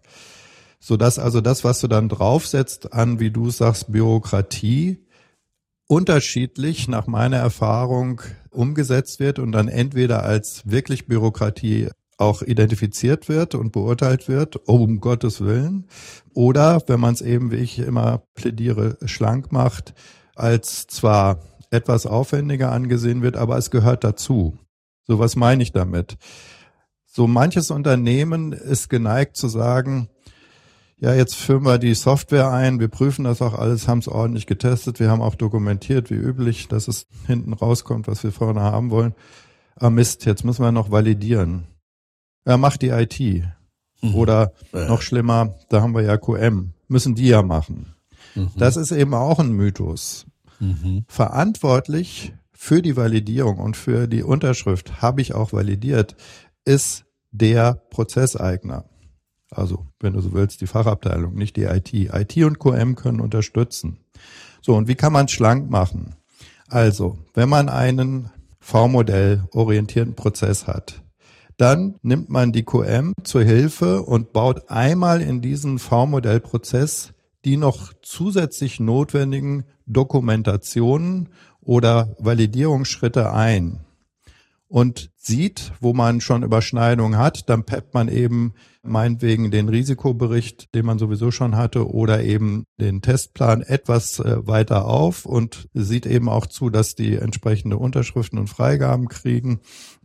Sodass 0.82 1.18
also 1.18 1.40
das, 1.40 1.64
was 1.64 1.80
du 1.80 1.88
dann 1.88 2.10
draufsetzt 2.10 2.92
an, 2.92 3.22
wie 3.22 3.32
du 3.32 3.52
sagst, 3.52 3.90
Bürokratie, 3.90 5.00
unterschiedlich 5.88 6.90
nach 6.90 7.08
meiner 7.08 7.38
Erfahrung 7.38 8.20
umgesetzt 8.50 9.22
wird 9.22 9.40
und 9.40 9.54
dann 9.54 9.70
entweder 9.70 10.24
als 10.24 10.70
wirklich 10.70 11.08
Bürokratie 11.08 11.88
auch 12.18 12.42
identifiziert 12.42 13.30
wird 13.30 13.56
und 13.56 13.72
beurteilt 13.72 14.28
wird, 14.28 14.68
um 14.68 15.00
Gottes 15.00 15.40
Willen, 15.40 15.88
oder 16.34 16.82
wenn 16.88 17.00
man 17.00 17.14
es 17.14 17.22
eben, 17.22 17.50
wie 17.50 17.58
ich 17.58 17.80
immer 17.80 18.24
plädiere, 18.34 18.98
schlank 19.06 19.54
macht, 19.54 19.94
als 20.36 20.86
zwar 20.88 21.40
etwas 21.72 22.06
aufwendiger 22.06 22.72
angesehen 22.72 23.22
wird, 23.22 23.38
aber 23.38 23.58
es 23.58 23.72
gehört 23.72 24.04
dazu. 24.04 24.58
So 25.04 25.20
was 25.20 25.36
meine 25.36 25.64
ich 25.64 25.72
damit? 25.72 26.18
So 27.06 27.28
manches 27.28 27.72
Unternehmen 27.72 28.54
ist 28.54 28.90
geneigt 28.90 29.36
zu 29.36 29.48
sagen, 29.48 30.10
ja, 31.02 31.14
jetzt 31.14 31.36
führen 31.36 31.64
wir 31.64 31.78
die 31.78 31.94
Software 31.94 32.52
ein, 32.52 32.80
wir 32.80 32.90
prüfen 32.90 33.24
das 33.24 33.42
auch 33.42 33.54
alles, 33.54 33.88
haben 33.88 34.00
es 34.00 34.08
ordentlich 34.08 34.48
getestet, 34.48 35.00
wir 35.00 35.10
haben 35.10 35.22
auch 35.22 35.36
dokumentiert, 35.36 36.10
wie 36.10 36.16
üblich, 36.16 36.68
dass 36.68 36.88
es 36.88 37.08
hinten 37.26 37.54
rauskommt, 37.54 38.08
was 38.08 38.24
wir 38.24 38.32
vorne 38.32 38.62
haben 38.62 38.90
wollen. 38.90 39.16
Ah 39.76 39.90
Mist, 39.90 40.26
jetzt 40.26 40.44
müssen 40.44 40.64
wir 40.64 40.74
noch 40.74 40.92
validieren. 40.92 41.68
Ja, 42.46 42.58
macht 42.58 42.82
die 42.82 42.90
IT. 42.90 43.20
Mhm. 44.02 44.16
Oder 44.16 44.54
ja. 44.74 44.88
noch 44.88 45.02
schlimmer, 45.02 45.56
da 45.70 45.82
haben 45.82 45.96
wir 45.96 46.02
ja 46.02 46.18
QM, 46.18 46.74
müssen 46.88 47.16
die 47.16 47.28
ja 47.28 47.44
machen. 47.44 47.96
Mhm. 48.36 48.52
Das 48.58 48.76
ist 48.76 48.92
eben 48.92 49.14
auch 49.14 49.40
ein 49.40 49.54
Mythos. 49.54 50.26
Mhm. 50.60 51.06
Verantwortlich 51.08 52.34
für 52.52 52.82
die 52.82 52.98
Validierung 52.98 53.58
und 53.58 53.78
für 53.78 54.08
die 54.08 54.24
Unterschrift 54.24 55.02
habe 55.02 55.22
ich 55.22 55.34
auch 55.34 55.54
validiert, 55.54 56.16
ist 56.66 57.06
der 57.32 57.76
Prozesseigner. 57.90 58.86
Also, 59.52 59.88
wenn 60.00 60.14
du 60.14 60.22
so 60.22 60.34
willst, 60.34 60.62
die 60.62 60.68
Fachabteilung, 60.68 61.34
nicht 61.34 61.56
die 61.56 61.64
IT. 61.64 61.94
IT 61.94 62.38
und 62.44 62.60
QM 62.60 62.96
können 62.96 63.22
unterstützen. 63.22 64.00
So, 64.62 64.76
und 64.76 64.88
wie 64.88 64.96
kann 64.96 65.14
man 65.14 65.28
schlank 65.28 65.70
machen? 65.70 66.16
Also, 66.68 67.18
wenn 67.34 67.50
man 67.50 67.70
einen 67.70 68.30
V-Modell 68.60 69.46
orientierten 69.52 70.16
Prozess 70.16 70.68
hat, 70.68 71.02
dann 71.58 71.96
nimmt 72.04 72.30
man 72.30 72.52
die 72.52 72.64
QM 72.64 73.14
zur 73.24 73.44
Hilfe 73.44 74.04
und 74.04 74.34
baut 74.34 74.70
einmal 74.70 75.22
in 75.22 75.42
diesen 75.42 75.80
V-Modell-Prozess 75.80 77.14
die 77.46 77.58
noch 77.58 77.94
zusätzlich 78.02 78.80
notwendigen 78.80 79.64
Dokumentationen 79.90 81.30
oder 81.60 82.16
Validierungsschritte 82.20 83.34
ein 83.34 83.82
und 84.70 85.10
sieht, 85.16 85.74
wo 85.82 85.94
man 85.94 86.22
schon 86.22 86.44
Überschneidungen 86.44 87.18
hat, 87.18 87.50
dann 87.50 87.64
peppt 87.64 87.96
man 87.96 88.08
eben 88.08 88.54
meinetwegen 88.84 89.50
den 89.50 89.68
Risikobericht, 89.68 90.74
den 90.76 90.86
man 90.86 91.00
sowieso 91.00 91.32
schon 91.32 91.58
hatte, 91.58 91.92
oder 91.92 92.24
eben 92.24 92.66
den 92.80 93.02
Testplan 93.02 93.62
etwas 93.62 94.20
äh, 94.20 94.48
weiter 94.48 94.86
auf 94.86 95.26
und 95.26 95.68
sieht 95.74 96.06
eben 96.06 96.30
auch 96.30 96.46
zu, 96.46 96.70
dass 96.70 96.96
die 96.96 97.16
entsprechende 97.16 97.78
Unterschriften 97.78 98.38
und 98.38 98.48
Freigaben 98.48 99.08
kriegen. 99.08 99.60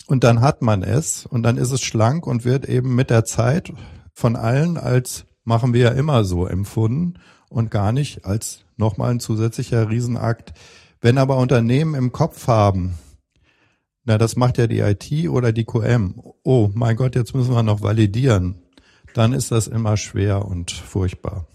Und 0.06 0.24
dann 0.24 0.40
hat 0.40 0.62
man 0.62 0.82
es 0.82 1.26
und 1.26 1.42
dann 1.42 1.58
ist 1.58 1.70
es 1.70 1.82
schlank 1.82 2.26
und 2.26 2.44
wird 2.46 2.66
eben 2.66 2.94
mit 2.94 3.10
der 3.10 3.24
Zeit 3.26 3.72
von 4.14 4.34
allen 4.34 4.78
als 4.78 5.26
machen 5.44 5.74
wir 5.74 5.80
ja 5.80 5.90
immer 5.90 6.24
so 6.24 6.46
empfunden 6.46 7.18
und 7.54 7.70
gar 7.70 7.92
nicht 7.92 8.24
als 8.24 8.64
nochmal 8.76 9.12
ein 9.12 9.20
zusätzlicher 9.20 9.88
Riesenakt. 9.88 10.52
Wenn 11.00 11.18
aber 11.18 11.36
Unternehmen 11.36 11.94
im 11.94 12.12
Kopf 12.12 12.48
haben, 12.48 12.98
na, 14.04 14.18
das 14.18 14.36
macht 14.36 14.58
ja 14.58 14.66
die 14.66 14.80
IT 14.80 15.28
oder 15.28 15.52
die 15.52 15.64
QM. 15.64 16.20
Oh, 16.42 16.70
mein 16.74 16.96
Gott, 16.96 17.14
jetzt 17.14 17.34
müssen 17.34 17.54
wir 17.54 17.62
noch 17.62 17.80
validieren. 17.80 18.56
Dann 19.14 19.32
ist 19.32 19.50
das 19.50 19.68
immer 19.68 19.96
schwer 19.96 20.44
und 20.44 20.72
furchtbar. 20.72 21.46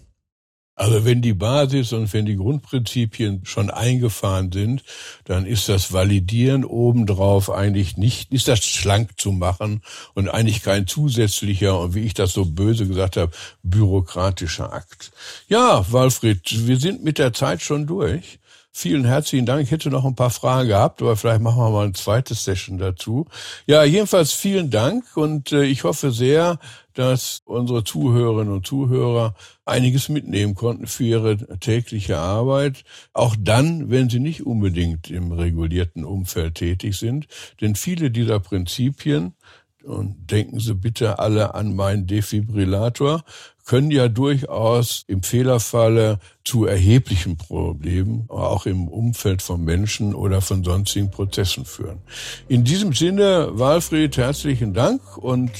Also 0.80 1.04
wenn 1.04 1.20
die 1.20 1.34
Basis 1.34 1.92
und 1.92 2.10
wenn 2.14 2.24
die 2.24 2.36
Grundprinzipien 2.36 3.42
schon 3.44 3.70
eingefahren 3.70 4.50
sind, 4.50 4.82
dann 5.24 5.44
ist 5.44 5.68
das 5.68 5.92
Validieren 5.92 6.64
obendrauf 6.64 7.50
eigentlich 7.50 7.98
nicht, 7.98 8.32
ist 8.32 8.48
das 8.48 8.64
schlank 8.64 9.20
zu 9.20 9.30
machen 9.30 9.82
und 10.14 10.30
eigentlich 10.30 10.62
kein 10.62 10.86
zusätzlicher 10.86 11.78
und 11.78 11.94
wie 11.94 12.06
ich 12.06 12.14
das 12.14 12.32
so 12.32 12.46
böse 12.46 12.86
gesagt 12.86 13.18
habe, 13.18 13.30
bürokratischer 13.62 14.72
Akt. 14.72 15.12
Ja, 15.48 15.84
Walfried, 15.92 16.66
wir 16.66 16.78
sind 16.78 17.04
mit 17.04 17.18
der 17.18 17.34
Zeit 17.34 17.60
schon 17.60 17.86
durch. 17.86 18.39
Vielen 18.72 19.04
herzlichen 19.04 19.46
Dank. 19.46 19.62
Ich 19.62 19.72
hätte 19.72 19.90
noch 19.90 20.04
ein 20.04 20.14
paar 20.14 20.30
Fragen 20.30 20.68
gehabt, 20.68 21.02
aber 21.02 21.16
vielleicht 21.16 21.40
machen 21.40 21.58
wir 21.58 21.70
mal 21.70 21.86
ein 21.86 21.94
zweites 21.94 22.44
Session 22.44 22.78
dazu. 22.78 23.26
Ja, 23.66 23.82
jedenfalls 23.82 24.32
vielen 24.32 24.70
Dank 24.70 25.16
und 25.16 25.50
äh, 25.50 25.64
ich 25.64 25.82
hoffe 25.82 26.12
sehr, 26.12 26.60
dass 26.94 27.42
unsere 27.44 27.82
Zuhörerinnen 27.82 28.52
und 28.52 28.66
Zuhörer 28.66 29.34
einiges 29.64 30.08
mitnehmen 30.08 30.54
konnten 30.54 30.86
für 30.86 31.02
ihre 31.02 31.58
tägliche 31.58 32.18
Arbeit, 32.18 32.84
auch 33.12 33.34
dann, 33.38 33.90
wenn 33.90 34.08
sie 34.08 34.20
nicht 34.20 34.46
unbedingt 34.46 35.10
im 35.10 35.32
regulierten 35.32 36.04
Umfeld 36.04 36.54
tätig 36.54 36.96
sind. 36.96 37.26
Denn 37.60 37.74
viele 37.74 38.12
dieser 38.12 38.38
Prinzipien, 38.38 39.34
und 39.82 40.30
denken 40.30 40.60
Sie 40.60 40.74
bitte 40.74 41.18
alle 41.18 41.54
an 41.54 41.74
meinen 41.74 42.06
Defibrillator, 42.06 43.24
können 43.70 43.92
ja 43.92 44.08
durchaus 44.08 45.04
im 45.06 45.22
Fehlerfalle 45.22 46.18
zu 46.44 46.64
erheblichen 46.64 47.36
Problemen, 47.36 48.24
auch 48.26 48.66
im 48.66 48.88
Umfeld 48.88 49.42
von 49.42 49.64
Menschen 49.64 50.12
oder 50.12 50.40
von 50.40 50.64
sonstigen 50.64 51.12
Prozessen 51.12 51.64
führen. 51.64 52.00
In 52.48 52.64
diesem 52.64 52.94
Sinne, 52.94 53.50
Walfried, 53.52 54.16
herzlichen 54.16 54.74
Dank 54.74 55.16
und 55.16 55.52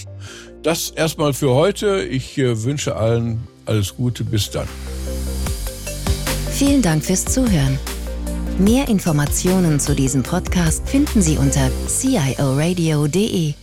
das 0.65 0.91
erstmal 0.91 1.35
für 1.35 1.51
heute. 1.51 2.03
Ich 2.03 2.37
äh, 2.37 2.65
wünsche 2.65 2.97
allen 2.97 3.47
alles 3.65 3.95
Gute. 3.95 4.25
Bis 4.25 4.51
dann. 4.51 4.67
Vielen 6.51 6.83
Dank 6.83 7.05
fürs 7.05 7.25
Zuhören. 7.27 7.79
Mehr 8.59 8.89
Informationen 8.89 9.79
zu 9.79 9.95
diesem 9.95 10.25
Podcast 10.25 10.89
finden 10.89 11.23
Sie 11.23 11.39
unter 11.39 11.71
cioradio.de. 11.87 13.55